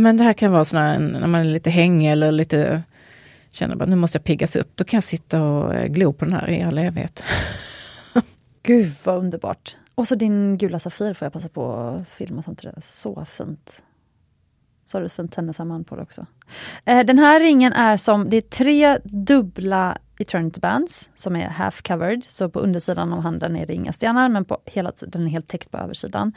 [0.00, 2.82] Men det här kan vara sån när man är lite hängig eller lite
[3.50, 4.76] känner att nu måste jag piggas upp.
[4.76, 7.24] Då kan jag sitta och eh, glo på den här i all evighet.
[8.62, 9.76] Gud vad underbart!
[9.94, 12.84] Och så din gula Safir får jag passa på att filma samtidigt.
[12.84, 13.82] Så fint.
[14.88, 16.26] Så har du ett fint tennisarmband på det också.
[16.84, 21.82] Eh, den här ringen är som, det är tre dubbla Eternity Bands som är half
[21.82, 22.24] covered.
[22.28, 25.48] Så på undersidan av handen är det inga stenar men på hela, den är helt
[25.48, 26.32] täckt på översidan.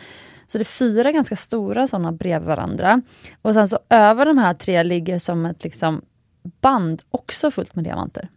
[0.48, 3.02] Så det är fyra ganska stora sådana bredvid varandra.
[3.42, 6.02] Och sen så över de här tre ligger som ett liksom
[6.62, 8.30] band också fullt med diamanter.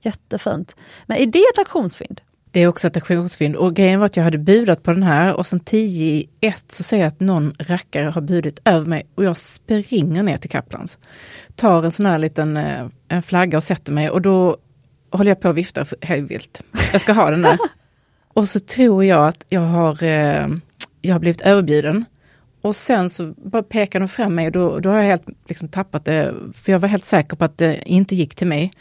[0.00, 0.76] Jättefint.
[1.06, 2.20] Men är det ett auktionsfynd?
[2.50, 5.34] Det är också ett auktionsfynd och grejen var att jag hade budat på den här
[5.34, 9.06] och sen 10 i ett så ser jag att någon rackare har budit över mig
[9.14, 10.98] och jag springer ner till Kaplans.
[11.54, 14.56] Tar en sån här liten eh, en flagga och sätter mig och då
[15.10, 16.62] håller jag på att vifta för- hej vilt.
[16.92, 17.58] Jag ska ha den där.
[18.28, 20.48] och så tror jag att jag har, eh,
[21.02, 22.04] jag har blivit överbjuden.
[22.62, 25.68] Och sen så bara pekar de fram mig och då, då har jag helt liksom
[25.68, 26.34] tappat det.
[26.54, 28.72] För jag var helt säker på att det inte gick till mig.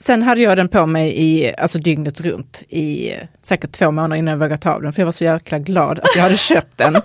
[0.00, 4.16] Sen hade jag den på mig i, alltså dygnet runt i eh, säkert två månader
[4.16, 6.36] innan jag vågade ta av den, för jag var så jäkla glad att jag hade
[6.50, 6.96] köpt den.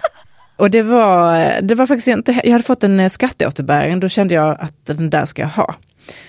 [0.58, 4.10] Och det var, eh, det var faktiskt inte, jag hade fått en eh, skatteåterbäring, då
[4.10, 5.76] kände jag att den där ska jag ha.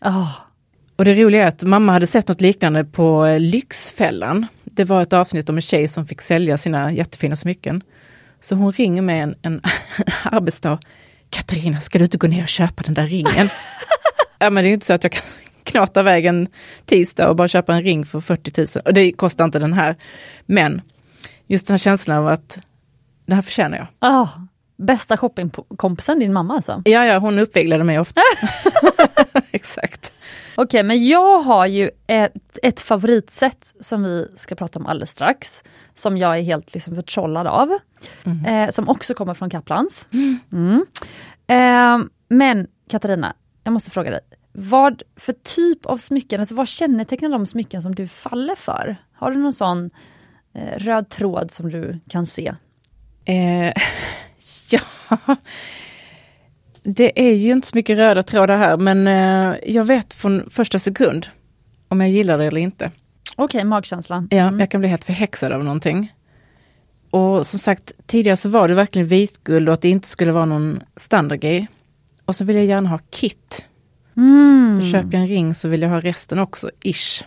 [0.00, 0.26] Ah,
[0.96, 4.46] Och det roliga är att mamma hade sett något liknande på Lyxfällan.
[4.64, 7.82] Det var ett avsnitt om en tjej som fick sälja sina jättefina smycken.
[8.40, 9.60] Så hon ringer med en, en
[10.24, 10.78] arbetsdag.
[11.30, 13.48] Katarina, ska du inte gå ner och köpa den där ringen?
[14.38, 15.22] ja men det är ju inte så att jag kan
[15.66, 16.48] knata iväg en
[16.84, 18.82] tisdag och bara köpa en ring för 40 000.
[18.84, 19.96] Och det kostar inte den här.
[20.46, 20.82] Men
[21.46, 22.58] just den här känslan av att
[23.26, 23.86] det här förtjänar jag.
[23.98, 24.28] ah,
[24.76, 26.82] bästa shoppingkompisen, din mamma alltså?
[26.84, 28.20] Ja, ja, hon uppviglade mig ofta.
[29.50, 30.12] Exakt.
[30.56, 35.64] Okej, men jag har ju ett, ett favoritsätt som vi ska prata om alldeles strax.
[35.94, 37.78] Som jag är helt liksom förtrollad av.
[38.46, 40.08] Eh, som också kommer från Kaplans.
[40.52, 40.86] Mm.
[41.46, 44.20] Eh, men Katarina, jag måste fråga dig.
[44.58, 48.96] Vad för typ av smycken, alltså vad kännetecknar de smycken som du faller för?
[49.12, 49.90] Har du någon sån
[50.54, 52.54] eh, röd tråd som du kan se?
[53.24, 53.72] Eh,
[54.70, 54.80] ja,
[56.82, 60.78] det är ju inte så mycket röda trådar här, men eh, jag vet från första
[60.78, 61.26] sekund
[61.88, 62.90] om jag gillar det eller inte.
[63.36, 64.28] Okej, magkänslan.
[64.30, 64.60] Ja, Mm.
[64.60, 66.12] Jag kan bli helt förhäxad av någonting.
[67.10, 70.44] Och som sagt, tidigare så var det verkligen vitguld och att det inte skulle vara
[70.44, 71.68] någon standardgrej.
[72.24, 73.65] Och så vill jag gärna ha kit.
[74.16, 74.78] Mm.
[74.80, 77.24] Då köper jag en ring så vill jag ha resten också, ish.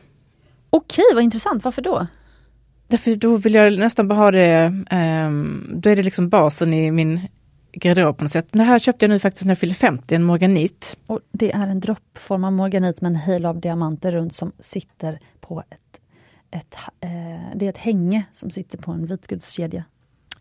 [0.70, 1.64] Okej, vad intressant.
[1.64, 2.08] Varför då?
[2.88, 6.92] Därför då vill jag nästan bara ha det, ehm, då är det liksom basen i
[6.92, 7.22] min
[7.72, 8.48] garderob på något sätt.
[8.52, 10.98] Det här köpte jag nu faktiskt när jag fyllde 50, en morganit.
[11.08, 15.64] Och det är en droppformad morganit med en halo av diamanter runt som sitter på
[15.70, 16.02] ett,
[16.52, 17.10] ett, eh,
[17.56, 19.84] det är ett hänge som sitter på en vitguldskedja.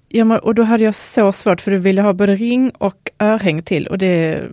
[0.08, 3.62] Ja, och då hade jag så svårt för då ville ha både ring och örhänge
[3.62, 4.48] till och det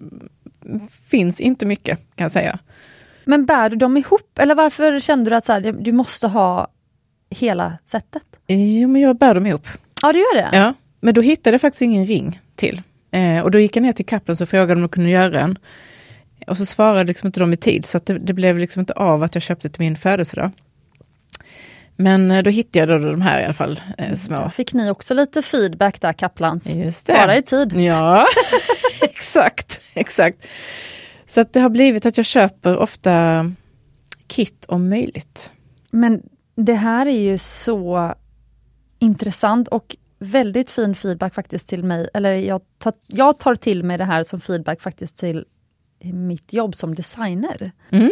[1.10, 2.60] finns inte mycket kan jag säga.
[3.26, 6.68] Men bär du dem ihop eller varför kände du att så här, du måste ha
[7.30, 8.24] hela setet?
[8.48, 9.68] Jo, men jag bär dem ihop.
[10.02, 10.58] Ja, du gör det?
[10.58, 12.82] Ja, men då hittade jag faktiskt ingen ring till.
[13.12, 15.58] Eh, och då gick jag ner till Kaplan och frågade om de kunde göra en.
[16.48, 19.24] Och så svarade liksom inte de i tid, så det, det blev liksom inte av
[19.24, 20.52] att jag köpte till min födelsedag.
[21.96, 24.50] Men eh, då hittade jag då de här i alla fall, eh, små.
[24.50, 26.76] Fick ni också lite feedback där, Kaplans?
[26.76, 27.74] Just Bara i tid.
[27.74, 28.26] Ja,
[29.02, 30.48] exakt, exakt.
[31.26, 33.46] Så att det har blivit att jag köper ofta
[34.28, 35.52] kit om möjligt.
[35.92, 36.22] Men
[36.56, 38.14] det här är ju så
[39.00, 42.10] intressant och väldigt fin feedback faktiskt till mig.
[42.14, 45.46] Eller jag tar, jag tar till mig det här som feedback faktiskt till
[46.00, 47.72] mitt jobb som designer.
[47.90, 48.12] Mm.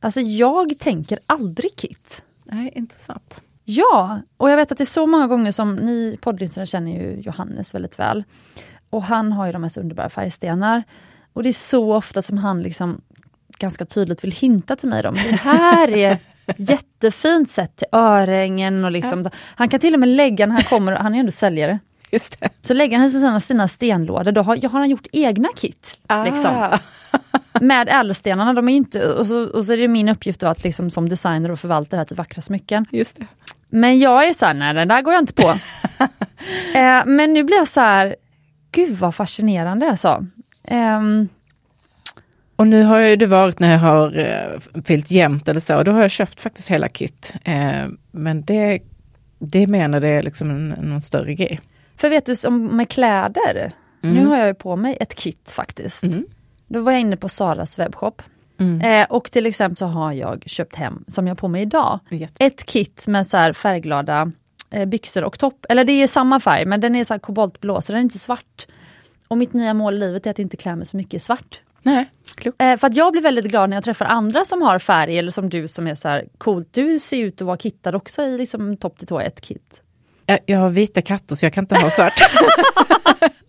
[0.00, 2.22] Alltså jag tänker aldrig kit.
[2.44, 3.42] Nej, intressant.
[3.64, 7.20] Ja, och jag vet att det är så många gånger som ni poddlyssnare känner ju
[7.20, 8.24] Johannes väldigt väl.
[8.90, 10.82] Och han har ju de mest underbara färgstenar.
[11.32, 13.00] Och det är så ofta som han liksom
[13.58, 16.18] ganska tydligt vill hinta till mig om det här är
[16.56, 20.92] Jättefint sätt till örhängen och liksom, han kan till och med lägga när han kommer,
[20.92, 21.78] han är ändå säljare.
[22.12, 22.48] Just det.
[22.60, 26.00] Så lägger han sina, sina stenlådor, då har, har han gjort egna kit.
[26.06, 26.24] Ah.
[26.24, 26.78] Liksom,
[27.60, 30.64] med ädelstenarna, de är inte, och, så, och så är det min uppgift då att
[30.64, 32.86] liksom som designer och förvalta det här till vackra smycken.
[32.90, 33.26] Just det.
[33.68, 35.48] Men jag är såhär, nej det där går jag inte på.
[36.78, 38.16] eh, men nu blir jag så här,
[38.72, 40.26] gud vad fascinerande alltså.
[40.68, 41.28] Ehm,
[42.56, 46.02] Och nu har det varit när jag har eh, fyllt jämnt eller så, då har
[46.02, 47.34] jag köpt faktiskt hela kit.
[47.44, 48.80] Eh, men det,
[49.38, 51.60] det menar det är liksom en, någon större grej.
[51.96, 53.72] För vet du, som med kläder,
[54.02, 54.16] Mm.
[54.16, 56.04] nu har jag ju på mig ett kit faktiskt.
[56.04, 56.24] Mm.
[56.66, 58.22] Då var jag inne på Saras webbshop.
[58.58, 58.80] Mm.
[58.80, 61.98] Eh, och till exempel så har jag köpt hem, som jag har på mig idag,
[62.10, 64.32] Jätte- ett kit med så färgglada
[64.70, 65.66] eh, byxor och topp.
[65.68, 68.66] Eller det är samma färg men den är så koboltblå så den är inte svart.
[69.28, 71.60] Och mitt nya mål i livet är att inte klä mig så mycket i svart.
[71.82, 72.62] Nej, klokt.
[72.62, 75.30] Eh, för att jag blir väldigt glad när jag träffar andra som har färg eller
[75.32, 76.68] som du som är så här coolt.
[76.72, 79.82] Du ser ut att vara kittad också i liksom topp till tå ett kit.
[80.26, 82.12] Jag, jag har vita katter så jag kan inte ha svart.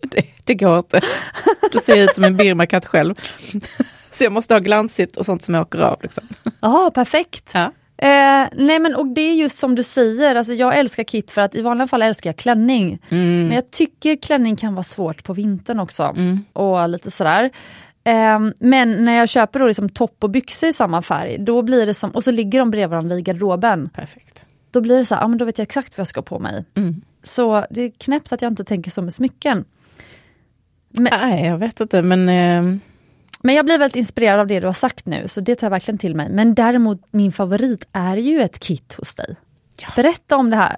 [0.00, 1.00] det, det går inte.
[1.72, 3.14] Du ser ut som en birmakatt själv.
[4.10, 6.02] så jag måste ha glansigt och sånt som jag åker av.
[6.02, 6.28] Liksom.
[6.60, 7.50] Ja, perfekt!
[7.54, 7.72] Ja.
[7.98, 11.40] Eh, nej men och det är just som du säger, alltså jag älskar kit för
[11.40, 12.98] att i vanliga fall älskar jag klänning.
[13.08, 13.42] Mm.
[13.42, 16.02] Men jag tycker klänning kan vara svårt på vintern också.
[16.02, 16.44] Mm.
[16.52, 17.50] Och lite sådär.
[18.04, 21.86] Ehm, men när jag köper då liksom topp och byxor i samma färg, då blir
[21.86, 23.88] det som, och så ligger de bredvid varandra i garderoben.
[23.94, 24.45] Perfekt.
[24.76, 26.24] Då blir det så här, ja men då vet jag exakt vad jag ska ha
[26.24, 26.64] på mig.
[26.74, 27.00] Mm.
[27.22, 29.64] Så det är knäppt att jag inte tänker så med smycken.
[30.98, 32.78] Nej, jag vet inte men eh,
[33.40, 35.70] Men jag blir väldigt inspirerad av det du har sagt nu, så det tar jag
[35.70, 36.28] verkligen till mig.
[36.30, 39.36] Men däremot min favorit är ju ett kit hos dig.
[39.80, 39.88] Ja.
[39.96, 40.76] Berätta om det här.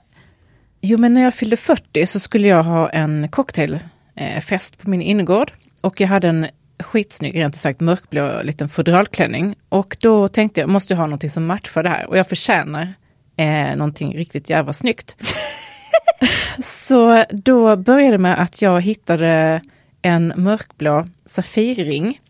[0.81, 5.53] Jo, men när jag fyllde 40 så skulle jag ha en cocktailfest på min innergård.
[5.81, 6.47] Och jag hade en
[6.79, 9.55] skitsnygg, rent sagt mörkblå liten fodralklänning.
[9.69, 12.07] Och då tänkte jag, måste jag ha någonting som matchar det här.
[12.07, 12.95] Och jag förtjänar
[13.39, 15.17] eh, någonting riktigt jävla snyggt.
[16.63, 19.61] så då började det med att jag hittade
[20.03, 22.21] en mörkblå Safirring.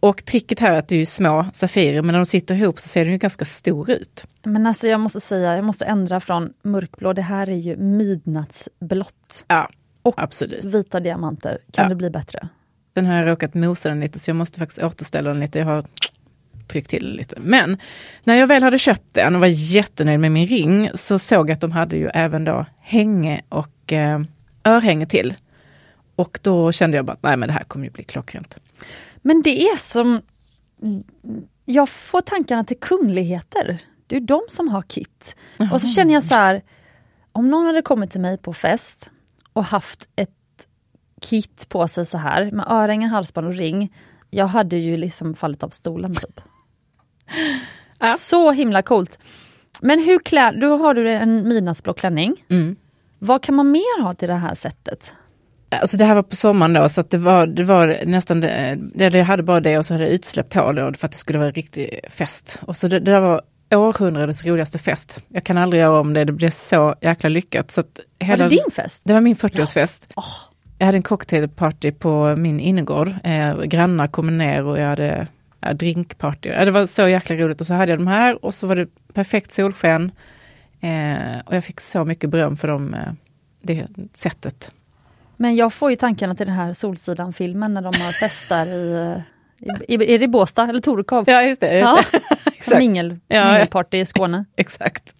[0.00, 2.80] Och tricket här är att det är ju små Safirer, men när de sitter ihop
[2.80, 4.26] så ser den ju ganska stor ut.
[4.42, 9.44] Men alltså jag måste säga, jag måste ändra från mörkblå, det här är ju midnattsblått.
[9.48, 9.68] Ja,
[10.02, 10.64] Och absolut.
[10.64, 11.88] Vita diamanter, kan Ja.
[11.88, 12.48] det bli bättre?
[12.94, 15.58] Sen har jag råkat mosa den lite så jag måste faktiskt återställa den lite.
[15.58, 15.84] Jag har
[16.68, 17.40] tryckt till lite.
[17.40, 17.76] Men
[18.24, 21.54] när jag väl hade köpt den och var jättenöjd med min ring så såg jag
[21.54, 24.20] att de hade ju även då hänge och eh,
[24.64, 25.34] örhänge till.
[26.16, 28.58] Och då kände jag bara att nej men det här kommer ju bli klockrent.
[29.22, 30.22] Men det är som...
[31.64, 33.78] Jag får tankarna till kungligheter.
[34.06, 35.36] Det är de som har kit.
[35.72, 36.62] Och så känner jag så här,
[37.32, 39.10] om någon hade kommit till mig på fest
[39.52, 40.30] och haft ett
[41.20, 43.94] kit på sig så här med örhängen, halsband och ring.
[44.30, 46.40] Jag hade ju liksom fallit av stolen typ.
[47.98, 48.14] Ja.
[48.18, 49.18] Så himla coolt.
[49.80, 52.44] Men hur klär, då har du en midnattsblå klänning.
[52.48, 52.76] Mm.
[53.18, 55.12] Vad kan man mer ha till det här sättet?
[55.80, 59.24] Alltså det här var på sommaren då så det var, det var nästan det, jag
[59.24, 61.48] hade bara det och så hade jag utsläppt hår då för att det skulle vara
[61.48, 62.58] en riktig fest.
[62.62, 63.42] Och så det, det där var
[63.74, 65.24] århundradets roligaste fest.
[65.28, 67.70] Jag kan aldrig göra om det, det blev så jäkla lyckat.
[67.70, 69.02] Så att Var hela, det din fest?
[69.04, 70.08] Det var min 40-årsfest.
[70.16, 70.24] Åh.
[70.78, 73.12] Jag hade en cocktailparty på min innergård.
[73.24, 75.26] Eh, grannar kom ner och jag hade
[75.62, 76.48] ja, drinkparty.
[76.48, 77.60] Ja, det var så jäkla roligt.
[77.60, 80.12] Och så hade jag de här och så var det perfekt solsken.
[80.80, 83.12] Eh, och jag fick så mycket beröm för dem, eh,
[83.62, 84.72] det sättet.
[85.36, 89.16] Men jag får ju tankarna till den här Solsidan-filmen när de har festar i,
[89.88, 91.24] i, i, är det Båstad eller Torekov?
[91.26, 91.78] Ja, just det.
[91.78, 92.02] Just Ja.
[92.12, 92.20] det.
[92.56, 92.78] Exakt.
[92.78, 93.52] Mingel, ja.
[93.52, 94.44] mingelparty i Skåne.
[94.56, 95.14] Exakt.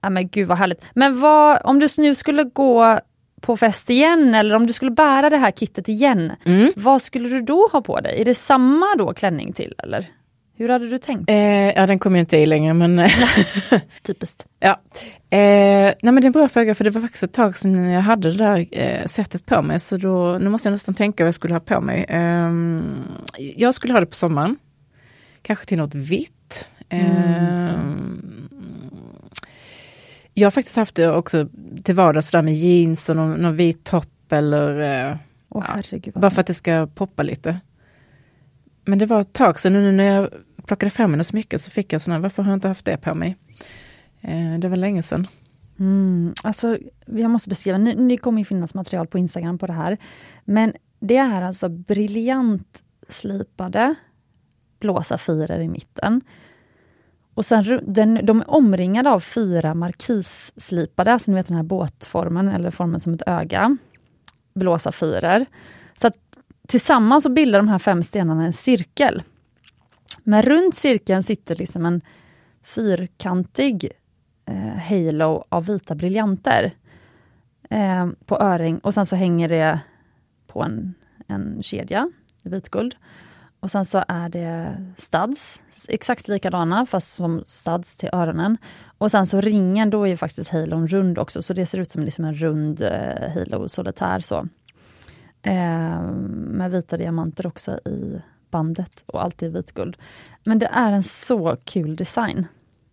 [0.00, 0.84] Ja, men gud vad härligt.
[0.94, 3.00] Men vad, om du nu skulle gå
[3.40, 6.72] på fest igen eller om du skulle bära det här kittet igen, Mm.
[6.76, 8.20] vad skulle du då ha på dig?
[8.20, 10.06] Är det samma då klänning till eller?
[10.58, 11.30] Hur hade du tänkt?
[11.30, 11.36] Eh,
[11.70, 13.08] ja, den kommer jag inte i längre, men
[14.02, 14.46] Typiskt.
[14.60, 14.80] ja.
[15.30, 17.90] Eh, nej, men det är en bra fråga, för det var faktiskt ett tag sedan
[17.90, 21.24] jag hade det där eh, sättet på mig, så då, nu måste jag nästan tänka
[21.24, 22.04] vad jag skulle ha på mig.
[22.08, 22.52] Eh,
[23.56, 24.56] jag skulle ha det på sommaren,
[25.42, 26.68] kanske till något vitt.
[26.88, 27.78] Eh,
[30.38, 31.48] Jag har faktiskt haft det också
[31.86, 35.18] till vardags där med jeans och någon, någon vit topp eller
[35.48, 37.60] Åh Ja, bara för att det ska poppa lite.
[38.84, 40.28] Men det var ett tag sedan, nu när jag
[40.66, 43.14] plockade fram mina smycken så fick jag sådana, varför har jag inte haft det på
[43.14, 43.36] mig?
[44.20, 45.26] Eh, det var länge sedan.
[45.78, 49.72] Mm, alltså, jag måste beskriva, nu, nu kommer ju finnas material på Instagram på det
[49.72, 49.98] här.
[50.44, 53.94] Men det är alltså briljant slipade
[54.78, 56.20] blå safirer i mitten.
[57.36, 62.48] Och sen den, de är omringade av fyra markisslipade, alltså ni vet den här båtformen
[62.48, 63.76] eller formen som ett öga.
[64.54, 65.46] Blåsa fyrer.
[65.96, 66.16] Så att
[66.68, 69.22] tillsammans så bildar de här fem stenarna en cirkel.
[70.22, 72.00] Men runt cirkeln sitter liksom en
[72.62, 73.88] fyrkantig
[74.46, 76.74] eh, halo av vita briljanter
[77.70, 79.80] eh, på öring och sen så hänger det
[80.46, 80.94] på en,
[81.26, 82.10] en kedja
[82.42, 82.96] i vitguld.
[83.60, 88.58] Och sen så är det studs, exakt likadana fast som studs till öronen.
[88.98, 91.90] Och sen så ringen, då är ju faktiskt halon rund också, så det ser ut
[91.90, 94.48] som liksom en rund eh, halo solitär så.
[95.42, 99.96] Eh, med vita diamanter också i bandet och allt i vitguld.
[100.44, 102.46] Men det är en så kul design.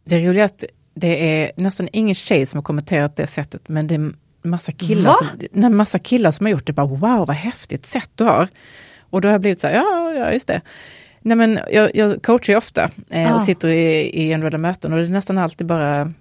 [0.04, 3.88] Det är roligt att det är nästan ingen tjej som har kommenterat det sättet, men
[3.88, 6.74] det är massa killar, som, nej, massa killar som har gjort det.
[6.74, 8.48] Bara, wow, vad häftigt sätt du har.
[9.14, 10.62] Och då har jag blivit så här, ja, ja just det.
[11.22, 13.36] Nej men jag, jag coachar ju ofta eh, ah.
[13.36, 16.12] och sitter i, i enröda möten och det är nästan alltid bara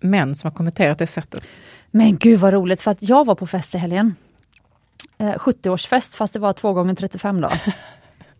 [0.00, 1.46] män som har kommenterat det sättet.
[1.90, 4.14] Men gud vad roligt, för att jag var på fest i helgen.
[5.18, 7.62] Eh, 70-årsfest fast det var två gånger 35 dagar.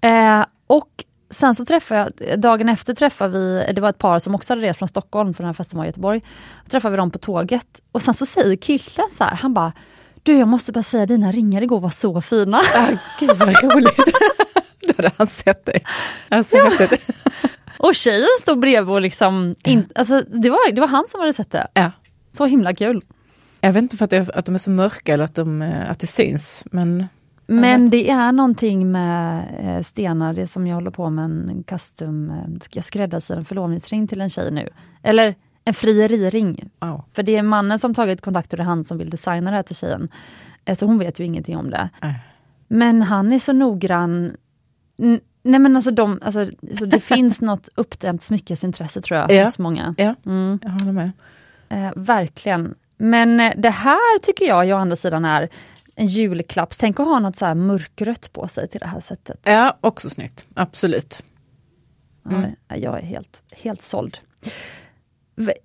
[0.41, 4.35] eh, och sen så träffade jag, dagen efter träffade vi, det var ett par som
[4.35, 6.23] också hade rest från Stockholm för den här festen var i Göteborg.
[6.65, 9.73] Då träffade vi dem på tåget och sen så säger killen så här, han bara
[10.27, 12.59] Du jag måste bara säga dina ringar igår var så fina.
[12.59, 12.89] Ah,
[13.21, 13.97] gud vad roligt.
[14.81, 15.85] Då hade han sett dig.
[16.29, 16.71] Alltså, ja.
[17.79, 21.33] och tjejen stod bredvid och liksom, in, alltså, det, var, det var han som hade
[21.33, 21.69] sett det.
[21.75, 21.91] Ja.
[22.33, 23.03] Så himla kul.
[23.61, 26.01] Jag vet inte för att, det, att de är så mörka eller att, de, att
[26.01, 26.65] det syns.
[26.71, 27.07] Men
[27.47, 32.31] men det är någonting med eh, stenar, det som jag håller på med en custom,
[32.31, 34.69] eh, jag skräddarsyr en förlovningsring till en tjej nu.
[35.03, 35.35] Eller
[35.67, 36.69] en frieriring.
[36.81, 37.01] Oh.
[37.13, 39.57] För det är mannen som tagit kontakt och det är han som vill designa det
[39.57, 40.09] här till tjejen.
[40.65, 41.89] Eh, så hon vet ju ingenting om det.
[42.05, 42.13] Uh.
[42.69, 44.37] Men han är så noggrann.
[44.99, 46.47] N nej men alltså, de, alltså
[46.79, 49.45] så det finns något uppdämt smyckesintresse tror jag ja.
[49.45, 49.95] hos många.
[49.99, 50.59] Ja, mm.
[50.63, 51.11] jag håller med.
[51.69, 52.75] Eh, verkligen.
[52.97, 55.49] Men eh, det här tycker jag, å andra sidan, är
[55.95, 56.75] en julklapp.
[56.79, 59.41] Tänk att ha något så här mörkrött på sig till det här sättet.
[59.43, 60.47] Ja, också snyggt.
[60.55, 61.25] Absolut.
[62.31, 62.51] Mm.
[62.69, 64.19] Ja, jag är helt, helt såld.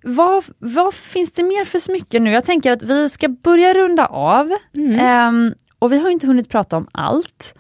[0.03, 2.31] Vad, vad finns det mer för smycken nu?
[2.31, 4.51] Jag tänker att vi ska börja runda av.
[4.75, 5.27] Mm.
[5.27, 7.53] Um, och vi har inte hunnit prata om allt.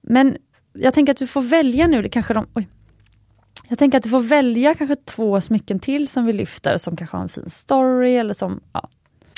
[0.00, 0.36] Men
[0.72, 2.46] jag tänker att du får välja nu, det kanske de...
[2.54, 2.68] Oj.
[3.68, 7.16] Jag tänker att du får välja kanske två smycken till som vi lyfter, som kanske
[7.16, 8.88] har en fin story eller som ja,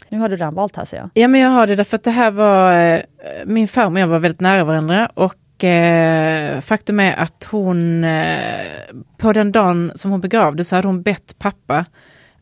[0.08, 1.10] nu har du redan valt här ser jag.
[1.14, 3.00] Ja men jag har det därför att det här var, eh,
[3.46, 8.60] min farmor och jag var väldigt nära varandra och eh, faktum är att hon, eh,
[9.16, 11.84] på den dagen som hon begravde så hade hon bett pappa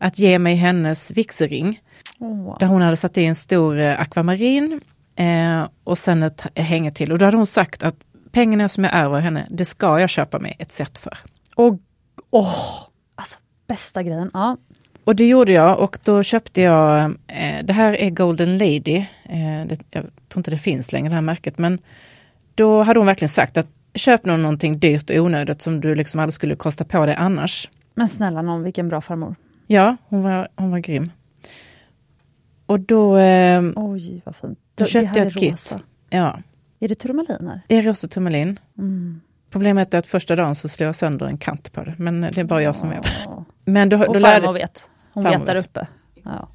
[0.01, 1.81] att ge mig hennes vigselring.
[2.19, 2.59] Oh.
[2.59, 4.81] Där hon hade satt i en stor eh, akvamarin
[5.15, 7.11] eh, och sen ett hänge till.
[7.11, 7.95] Och då hade hon sagt att
[8.31, 11.17] pengarna som jag ärver henne, det ska jag köpa mig ett set för.
[11.55, 11.79] Och,
[12.29, 12.55] oh,
[13.15, 14.29] alltså bästa grejen.
[14.33, 14.57] Ja,
[15.03, 19.67] och det gjorde jag och då köpte jag, eh, det här är Golden Lady, eh,
[19.67, 21.79] det, jag tror inte det finns längre det här märket, men
[22.55, 26.19] då hade hon verkligen sagt att köp nog någonting dyrt och onödigt som du liksom
[26.19, 27.69] aldrig skulle kosta på dig annars.
[27.95, 29.35] Men snälla någon, vilken bra farmor.
[29.71, 31.11] Ja, hon var, hon var grym.
[32.65, 34.59] Och då, eh, Oj, vad fint.
[34.75, 35.77] då köpte jag ett kit.
[36.09, 36.39] Ja.
[36.79, 37.61] Är det turmaliner?
[37.67, 38.59] Det är rosa turmalin.
[38.77, 39.21] Mm.
[39.49, 42.37] Problemet är att första dagen så slår jag sönder en kant på det, men det
[42.37, 43.07] är bara jag som vet.
[43.65, 44.89] Men då, och då farmor vet.
[45.13, 45.87] Hon farmor vet där uppe.
[46.23, 46.47] Ja.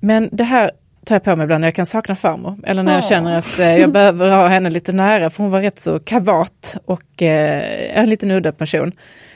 [0.00, 0.70] Men det här
[1.04, 2.58] tar jag på mig ibland när jag kan sakna farmor.
[2.64, 5.60] Eller när jag känner att eh, jag behöver ha henne lite nära, för hon var
[5.60, 8.92] rätt så kavat och eh, en liten udda person.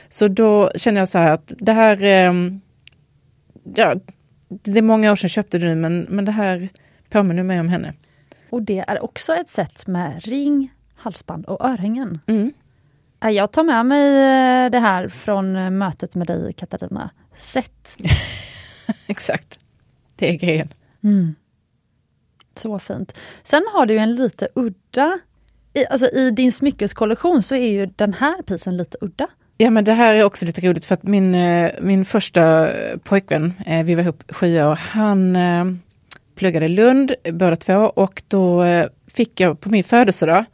[0.08, 2.32] Så då känner jag så här att det här, eh,
[3.74, 3.94] ja,
[4.48, 6.68] det är många år sedan jag köpte det nu, men, men det här
[7.10, 7.94] påminner mig om henne.
[8.50, 12.18] Och det är också ett sätt med ring, halsband och örhängen.
[12.26, 12.52] Mm.
[13.20, 14.16] Jag tar med mig
[14.64, 17.10] eh, det här från eh, mötet med dig Katarina.
[17.36, 17.96] Sätt.
[19.06, 19.58] Exakt.
[20.16, 20.74] Det är grejen.
[21.02, 21.34] Mm.
[22.54, 23.18] Så fint.
[23.42, 25.18] Sen har du en lite udda,
[25.74, 29.26] i, alltså i din smyckeskollektion så är ju den här pisen lite udda.
[29.59, 32.72] Ja men det här är också lite roligt för att min, eh, min första
[33.04, 35.64] pojkvän, eh, vi var ihop sju år, han eh,
[36.34, 38.64] pluggade i Lund båda två och då
[39.07, 40.44] fick jag på min födelsedag,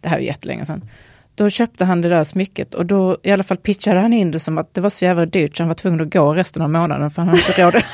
[0.00, 0.88] det här är jättelänge sedan,
[1.34, 4.38] då köpte han det där smycket och då i alla fall pitchade han in det
[4.38, 6.70] som att det var så jävla dyrt så han var tvungen att gå resten av
[6.70, 7.84] månaden för han hade inte råd att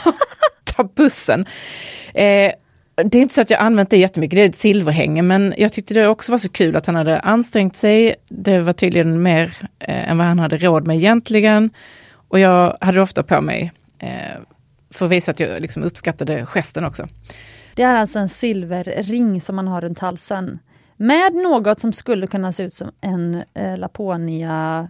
[0.76, 1.46] ta bussen.
[2.14, 2.52] Eh,
[2.94, 5.72] det är inte så att jag använt det jättemycket, det är ett silverhänge, men jag
[5.72, 8.14] tyckte det också var så kul att han hade ansträngt sig.
[8.28, 11.70] Det var tydligen mer eh, än vad han hade råd med egentligen.
[12.28, 14.40] Och jag hade ofta på mig eh,
[14.90, 17.08] för att visa att jag liksom uppskattade gesten också.
[17.74, 20.58] Det är alltså en silverring som man har runt halsen.
[20.96, 24.88] Med något som skulle kunna se ut som en eh, Laponia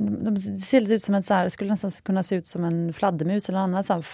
[0.00, 2.92] det ser lite ut som en så här, skulle nästan kunna se ut som en
[2.92, 4.04] fladdermus eller annan så här,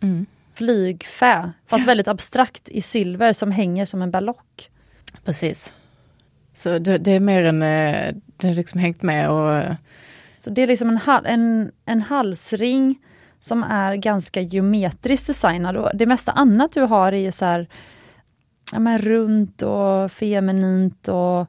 [0.00, 0.26] mm.
[0.54, 1.52] Flygfä.
[1.66, 4.70] Fast väldigt abstrakt i silver som hänger som en ballock.
[5.24, 5.74] Precis.
[6.54, 9.76] Så det, det är mer än, eh, det har liksom hängt med och
[10.38, 12.98] Så det är liksom en, en, en halsring
[13.40, 17.68] som är ganska geometriskt designad och det mesta annat du har är så här,
[18.72, 21.40] ja, men runt och feminint och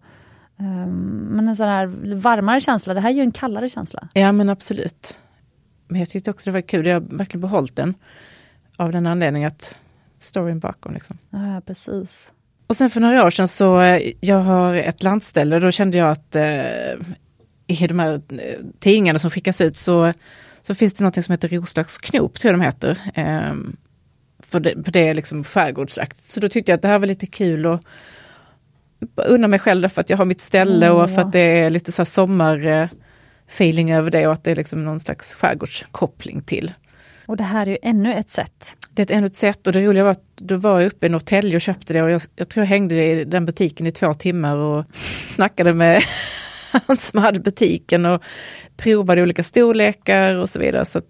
[0.58, 1.86] um, men en sån här
[2.16, 2.93] varmare känsla.
[2.93, 4.08] Det här är ju en kallare känsla.
[4.14, 5.20] Ja men absolut.
[5.88, 7.93] Men jag tyckte också det var kul, jag har verkligen behållit den.
[8.78, 9.80] Av den anledningen att
[10.19, 11.17] storyn bakom liksom.
[11.30, 12.32] Ja, precis.
[12.67, 16.09] Och sen för några år sedan så, eh, jag har ett landställe, då kände jag
[16.09, 16.93] att eh,
[17.67, 20.13] i de här eh, tidningarna som skickas ut så,
[20.61, 22.97] så finns det något som heter Roslagsknop, tror jag de heter.
[23.13, 23.53] Eh,
[24.39, 26.30] för, det, för det är liksom skärgårdsakt.
[26.30, 27.86] Så då tyckte jag att det här var lite kul att
[29.15, 31.01] unna mig själv för att jag har mitt ställe Åh.
[31.01, 32.88] och för att det är lite så här sommar eh,
[33.47, 36.74] feeling över det och att det är liksom någon slags skärgårdskoppling till.
[37.26, 38.76] Och det här är ju ännu ett sätt.
[38.89, 41.09] Det är ännu ett sätt och det roliga var att då var jag uppe i
[41.09, 44.13] Norrtälje och köpte det och jag, jag tror jag hängde i den butiken i två
[44.13, 44.86] timmar och
[45.30, 46.01] snackade med
[46.88, 48.24] han som hade butiken och
[48.78, 50.86] provade olika storlekar och så vidare.
[50.86, 51.01] Så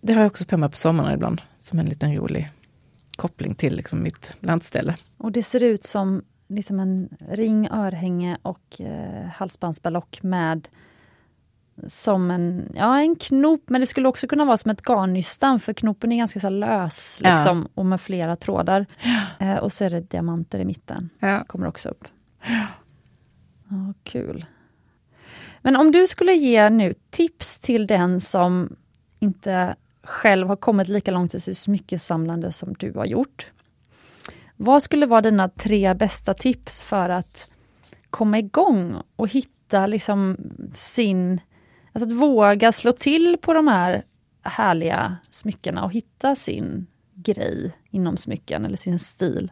[0.00, 2.48] det har jag också på mig på sommaren ibland som en liten rolig
[3.16, 4.94] koppling till liksom mitt landställe.
[5.16, 10.68] Och det ser ut som liksom en ring, örhänge och eh, halsbandsballock med
[11.86, 15.72] som en, ja, en knop, men det skulle också kunna vara som ett garnnystan för
[15.72, 17.34] knopen är ganska så lös Ja.
[17.34, 18.86] liksom, och med flera trådar.
[19.38, 21.44] Eh, och så är det diamanter i mitten, Ja.
[21.44, 22.04] kommer också upp.
[23.68, 24.46] Ja, kul.
[25.62, 28.76] Men om du skulle ge nu tips till den som
[29.18, 33.50] inte själv har kommit lika långt i sitt smyckesamlande som du har gjort.
[34.56, 37.54] Vad skulle vara dina tre bästa tips för att
[38.10, 40.36] komma igång och hitta liksom
[40.74, 41.40] sin...
[41.92, 44.02] Alltså att våga slå till på de här
[44.42, 49.50] härliga smyckena och hitta sin grej inom smycken eller sin stil.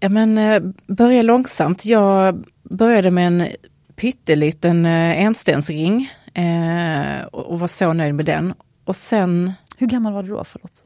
[0.00, 1.84] Ja men eh, börja långsamt.
[1.84, 3.48] Jag började med en
[3.96, 8.54] pytteliten eh, enstensring eh, och, var så nöjd med den.
[8.84, 10.44] Och sen, Hur gammal var du då?
[10.44, 10.82] Förlåt.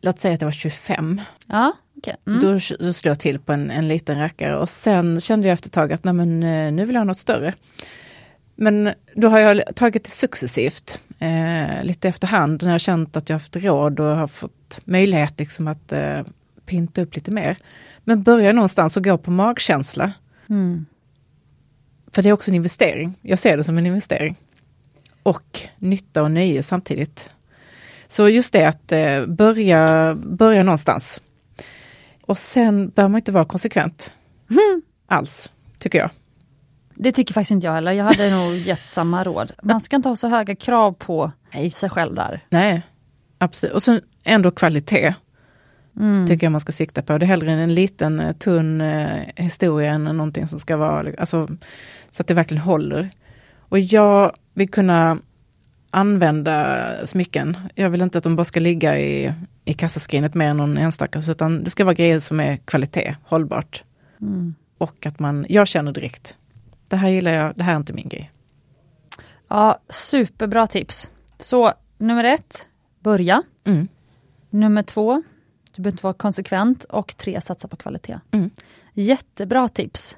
[0.00, 2.16] låt säga att jag var 25, Ja, okej.
[2.26, 2.40] Mm.
[2.40, 5.68] då, då slog jag till på en, en liten rackare och sen kände jag efter
[5.68, 6.40] ett tag att nej men,
[6.76, 7.54] nu vill jag ha något större.
[8.54, 13.34] Men då har jag tagit det successivt, eh, lite efterhand när jag känt att jag
[13.36, 16.20] haft råd och har fått möjlighet liksom att eh,
[16.66, 17.56] pynta upp lite mer.
[18.04, 20.12] Men börja någonstans och gå på magkänsla.
[20.48, 20.86] Mm.
[22.12, 23.14] För det är också en investering.
[23.22, 24.36] Jag ser det som en investering.
[25.22, 27.34] Och nytta och nöje samtidigt.
[28.06, 31.20] Så just det att eh, börja, börja någonstans.
[32.22, 34.12] Och sen behöver man inte vara konsekvent.
[35.06, 36.10] Alls, tycker jag.
[36.94, 37.92] Det tycker faktiskt inte jag heller.
[37.92, 39.52] Jag hade nog gett samma råd.
[39.62, 41.70] Man ska inte ha så höga krav på Nej.
[41.70, 42.40] sig själv där.
[42.48, 42.82] Nej,
[43.38, 43.74] absolut.
[43.74, 45.14] Och sen ändå kvalitet.
[45.96, 46.26] Mm.
[46.26, 47.18] Tycker jag man ska sikta på.
[47.18, 51.48] Det är hellre en liten eh, tunn eh, historia än någonting som ska vara, alltså,
[52.10, 53.10] så att det verkligen håller.
[53.58, 55.18] Och jag vill kunna
[55.90, 57.56] använda smycken.
[57.74, 59.34] Jag vill inte att de bara ska ligga i,
[59.64, 63.84] i kassaskrinet mer än någon enstaka, utan det ska vara grejer som är kvalitet, hållbart.
[64.20, 64.54] Mm.
[64.78, 66.38] Och att man, jag känner direkt,
[66.88, 68.30] det här gillar jag, det här är inte min grej.
[69.48, 71.10] Ja, superbra tips.
[71.38, 72.66] Så nummer ett,
[73.00, 73.42] börja.
[73.64, 73.88] Mm.
[74.50, 75.22] Nummer två,
[75.72, 76.84] du behöver inte vara konsekvent.
[76.84, 78.20] Och tre, satsa på kvalitet.
[78.30, 78.50] Mm.
[78.92, 80.16] Jättebra tips.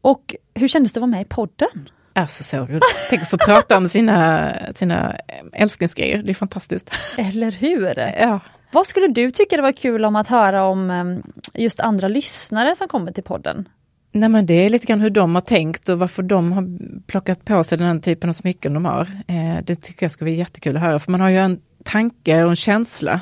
[0.00, 1.88] Och hur kändes det att vara med i podden?
[2.12, 2.82] Alltså så roligt.
[3.10, 5.16] Tänk att få prata om sina, sina
[5.52, 6.90] älsklingsgrejer, det är fantastiskt.
[7.18, 7.98] Eller hur?
[7.98, 8.40] Ja.
[8.72, 11.22] Vad skulle du tycka det var kul om att höra om em,
[11.54, 13.68] just andra lyssnare som kommer till podden?
[14.12, 17.44] Nej men det är lite grann hur de har tänkt och varför de har plockat
[17.44, 19.08] på sig den här typen av smycken de har.
[19.26, 22.44] Eh, det tycker jag skulle vara jättekul att höra, för man har ju en tanke
[22.44, 23.20] och en känsla.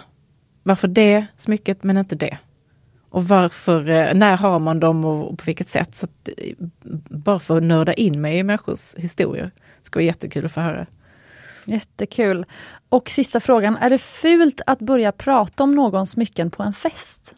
[0.63, 2.39] Varför det smycket men inte det?
[3.11, 5.97] Och varför, eh, när har man dem och, och på vilket sätt?
[5.97, 6.55] Så att, eh,
[7.11, 9.51] bara för att nörda in mig i människors historier.
[9.55, 10.87] Det ska vara jättekul att få höra.
[11.65, 12.47] Jättekul.
[12.89, 17.35] Och sista frågan, är det fult att börja prata om någons smycken på en fest?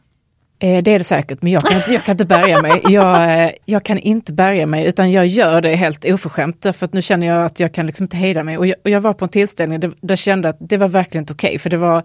[0.61, 2.83] Eh, det är det säkert, men jag kan, inte- jag kan inte bärga mig.
[2.89, 6.63] Jag, eh, jag kan inte bärga mig, utan jag gör det helt oförskämt.
[6.63, 8.59] Därför att nu känner jag att jag kan liksom inte hejda mig.
[8.59, 10.89] Och jag, och jag var på en tillställning där, där jag kände att det var
[10.89, 11.59] verkligen inte okej.
[11.59, 12.03] för det var,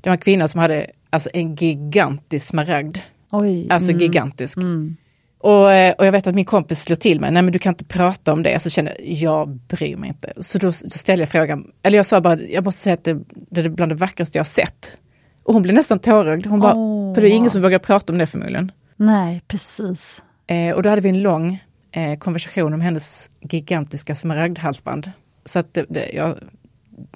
[0.00, 2.98] det var en kvinna som hade alltså, en gigantisk smaragd.
[3.32, 3.66] Oj.
[3.70, 4.00] Alltså mm.
[4.02, 4.56] gigantisk.
[4.56, 4.96] Mm.
[5.38, 7.72] Och, eh, och jag vet att min kompis slog till mig, nej men du kan
[7.72, 8.62] inte prata om det.
[8.62, 10.32] Så kände jag, jag bryr mig inte.
[10.40, 13.18] Så då, då ställde jag frågan, eller jag sa bara, jag måste säga att det,
[13.50, 14.98] det är bland det vackraste jag har sett.
[15.42, 16.46] Och hon blev nästan tårögd.
[16.46, 17.14] Hon bara, Åh.
[17.14, 18.72] för det är ingen som vågar prata om det förmodligen.
[18.96, 20.22] Nej, precis.
[20.46, 25.10] Eh, och då hade vi en lång eh, konversation om hennes gigantiska smaragdhalsband.
[25.44, 26.36] Så att det, det jag,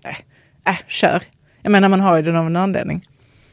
[0.05, 0.17] nej,
[0.67, 1.23] äh, kör.
[1.63, 3.09] Jag menar man har ju den av en anledning.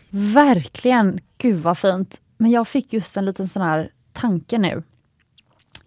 [0.09, 1.19] Verkligen.
[1.37, 2.21] Gud vad fint.
[2.37, 4.83] Men jag fick just en liten sån här tanke nu.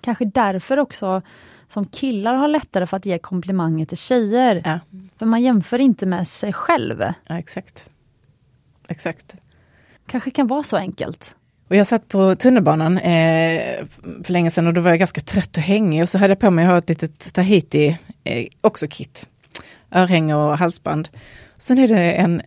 [0.00, 1.22] Kanske därför också
[1.68, 4.62] som killar har lättare för att ge komplimanger till tjejer.
[4.64, 4.80] Ja,
[5.18, 7.04] För man jämför inte med sig själv.
[7.26, 7.90] ja exakt.
[8.88, 9.34] Exakt.
[10.06, 11.34] Kanske kan vara så enkelt.
[11.68, 13.84] Och jag satt på tunnelbanan eh,
[14.24, 16.38] för länge sedan och då var jag ganska trött och hängig och så hade jag
[16.38, 19.28] på mig, ett litet Tahiti, eh, också kit.
[19.90, 21.08] Örhänge och halsband.
[21.56, 22.42] Sen är det en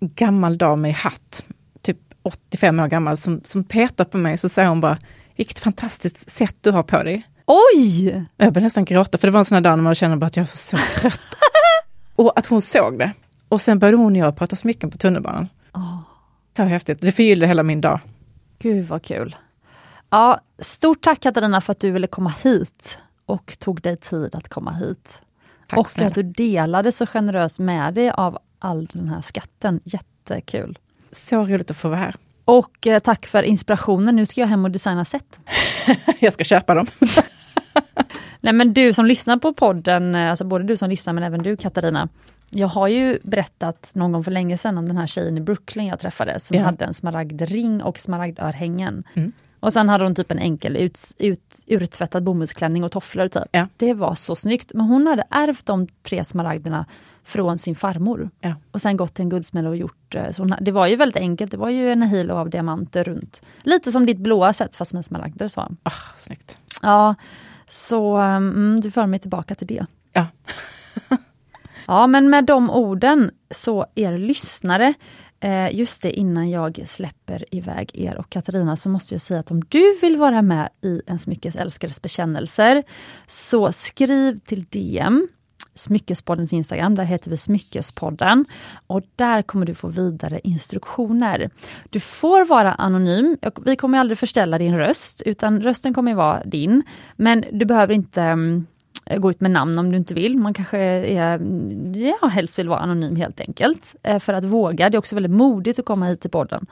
[0.00, 1.44] gammal dam i hatt,
[1.82, 4.98] typ 85 år gammal, som, som petar på mig så säger hon bara,
[5.36, 7.22] vilket fantastiskt sätt du har på dig.
[7.46, 8.08] Oj!
[8.36, 10.26] Jag började nästan gråta för det var en sån här dag när man känner bara
[10.26, 11.20] att jag är så trött.
[12.16, 13.12] och att hon såg det.
[13.48, 15.48] Och sen började hon och jag prata smycken på tunnelbanan.
[15.74, 15.98] Åh,
[16.56, 18.00] Så häftigt, det förgyllde hela min dag.
[18.58, 19.36] gud vad kul.
[20.10, 24.48] Ja, stort tack Katarina för att du ville komma hit och tog dig tid att
[24.48, 25.22] komma hit.
[25.68, 26.08] Tack och snälla.
[26.08, 29.80] att du delade så generöst med dig av all den här skatten.
[29.84, 30.78] Jättekul.
[31.12, 32.14] Så roligt att få vara här.
[32.44, 34.16] Och eh, tack för inspirationen.
[34.16, 35.40] Nu ska jag hem och designa set.
[36.20, 36.86] Jag ska köpa dem.
[38.40, 41.42] Nej men du som lyssnar på podden, eh, alltså både du som lyssnar men även
[41.42, 42.08] du Katarina.
[42.54, 45.86] Jag har ju berättat någon gång för länge sedan om den här tjejen i Brooklyn
[45.86, 46.64] jag träffade som Ja.
[46.64, 49.04] hade en smaragdring och smaragdörhängen.
[49.14, 49.32] Mm.
[49.60, 53.28] Och sen hade hon typ en enkel ut, ut, urtvättad bomullsklänning och tofflor.
[53.28, 53.42] Typ.
[53.52, 53.68] Ja.
[53.76, 54.70] Det var så snyggt.
[54.74, 56.86] Men hon hade ärvt de tre smaragderna
[57.24, 58.30] från sin farmor.
[58.40, 58.54] Ja.
[58.70, 61.16] Och sen gått till en guldsmed och gjort, eh, så hon, det var ju väldigt
[61.16, 63.42] enkelt, det var ju en hilo av diamanter runt.
[63.62, 65.48] Lite som ditt blåa sätt fast med smaragder.
[65.48, 65.60] Så.
[65.82, 66.60] Ah, snyggt.
[66.82, 67.14] Ja,
[67.68, 69.86] så mm, du för mig tillbaka till det.
[70.12, 70.26] Ja.
[71.86, 74.94] Ja, men med de orden så er lyssnare,
[75.40, 79.50] eh, just det innan jag släpper iväg er och Katarina så måste jag säga att
[79.50, 82.82] om du vill vara med i en Smyckesälskares bekännelser
[83.26, 85.28] så skriv till DM
[85.74, 88.44] Smyckespoddens Instagram, där heter vi Smyckespodden.
[88.86, 91.50] Och där kommer du få vidare instruktioner.
[91.90, 96.44] Du får vara anonym, och vi kommer aldrig förställa din röst, utan rösten kommer vara
[96.44, 96.82] din.
[97.16, 98.66] Men du behöver inte mm,
[99.06, 100.38] Eh, gå ut med namn om du inte vill.
[100.38, 101.40] Man kanske är,
[101.96, 103.96] ja, helst vill vara anonym helt enkelt.
[104.02, 104.88] Eh, för att våga.
[104.88, 106.66] Det är också väldigt modigt att komma hit till podden.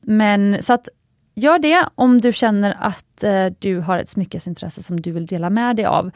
[0.00, 0.88] Men så att
[1.34, 5.50] gör det om du känner att eh, du har ett smyckesintresse som du vill dela
[5.50, 6.10] med dig av.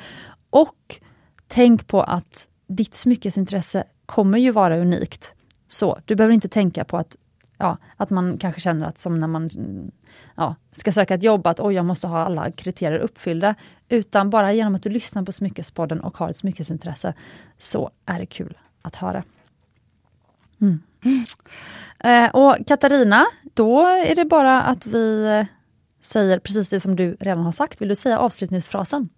[0.51, 1.01] Och
[1.49, 5.35] tänk på att ditt smyckesintresse kommer ju vara unikt.
[5.69, 7.17] Så du behöver inte tänka på att,
[7.59, 9.51] ja, att man kanske känner att som när man
[10.35, 13.55] ja, ska söka ett jobb, att oj, jag måste ha alla kriterier uppfyllda.
[13.89, 17.15] Utan bara genom att du lyssnar på Smyckespodden och har ett smyckesintresse,
[17.59, 19.25] så är det kul att höra.
[20.61, 20.83] Mm.
[22.05, 25.47] Eh, och Katarina, då är det bara att vi eh,
[26.01, 27.81] säger precis det som du redan har sagt.
[27.81, 29.09] Vill du säga avslutningsfrasen?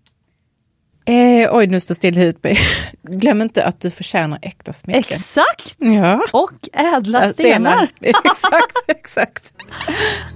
[1.10, 2.48] Eh, oj, nu står still hud på
[3.02, 5.02] Glöm inte att du förtjänar äkta smycken.
[5.18, 5.76] Exakt!
[5.78, 6.22] Ja.
[6.32, 7.32] Och ädla stenar.
[7.32, 7.88] stenar.
[8.00, 9.52] exakt, exakt.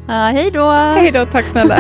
[0.08, 0.70] Ah, hej då!
[0.70, 1.78] Hej då, tack snälla.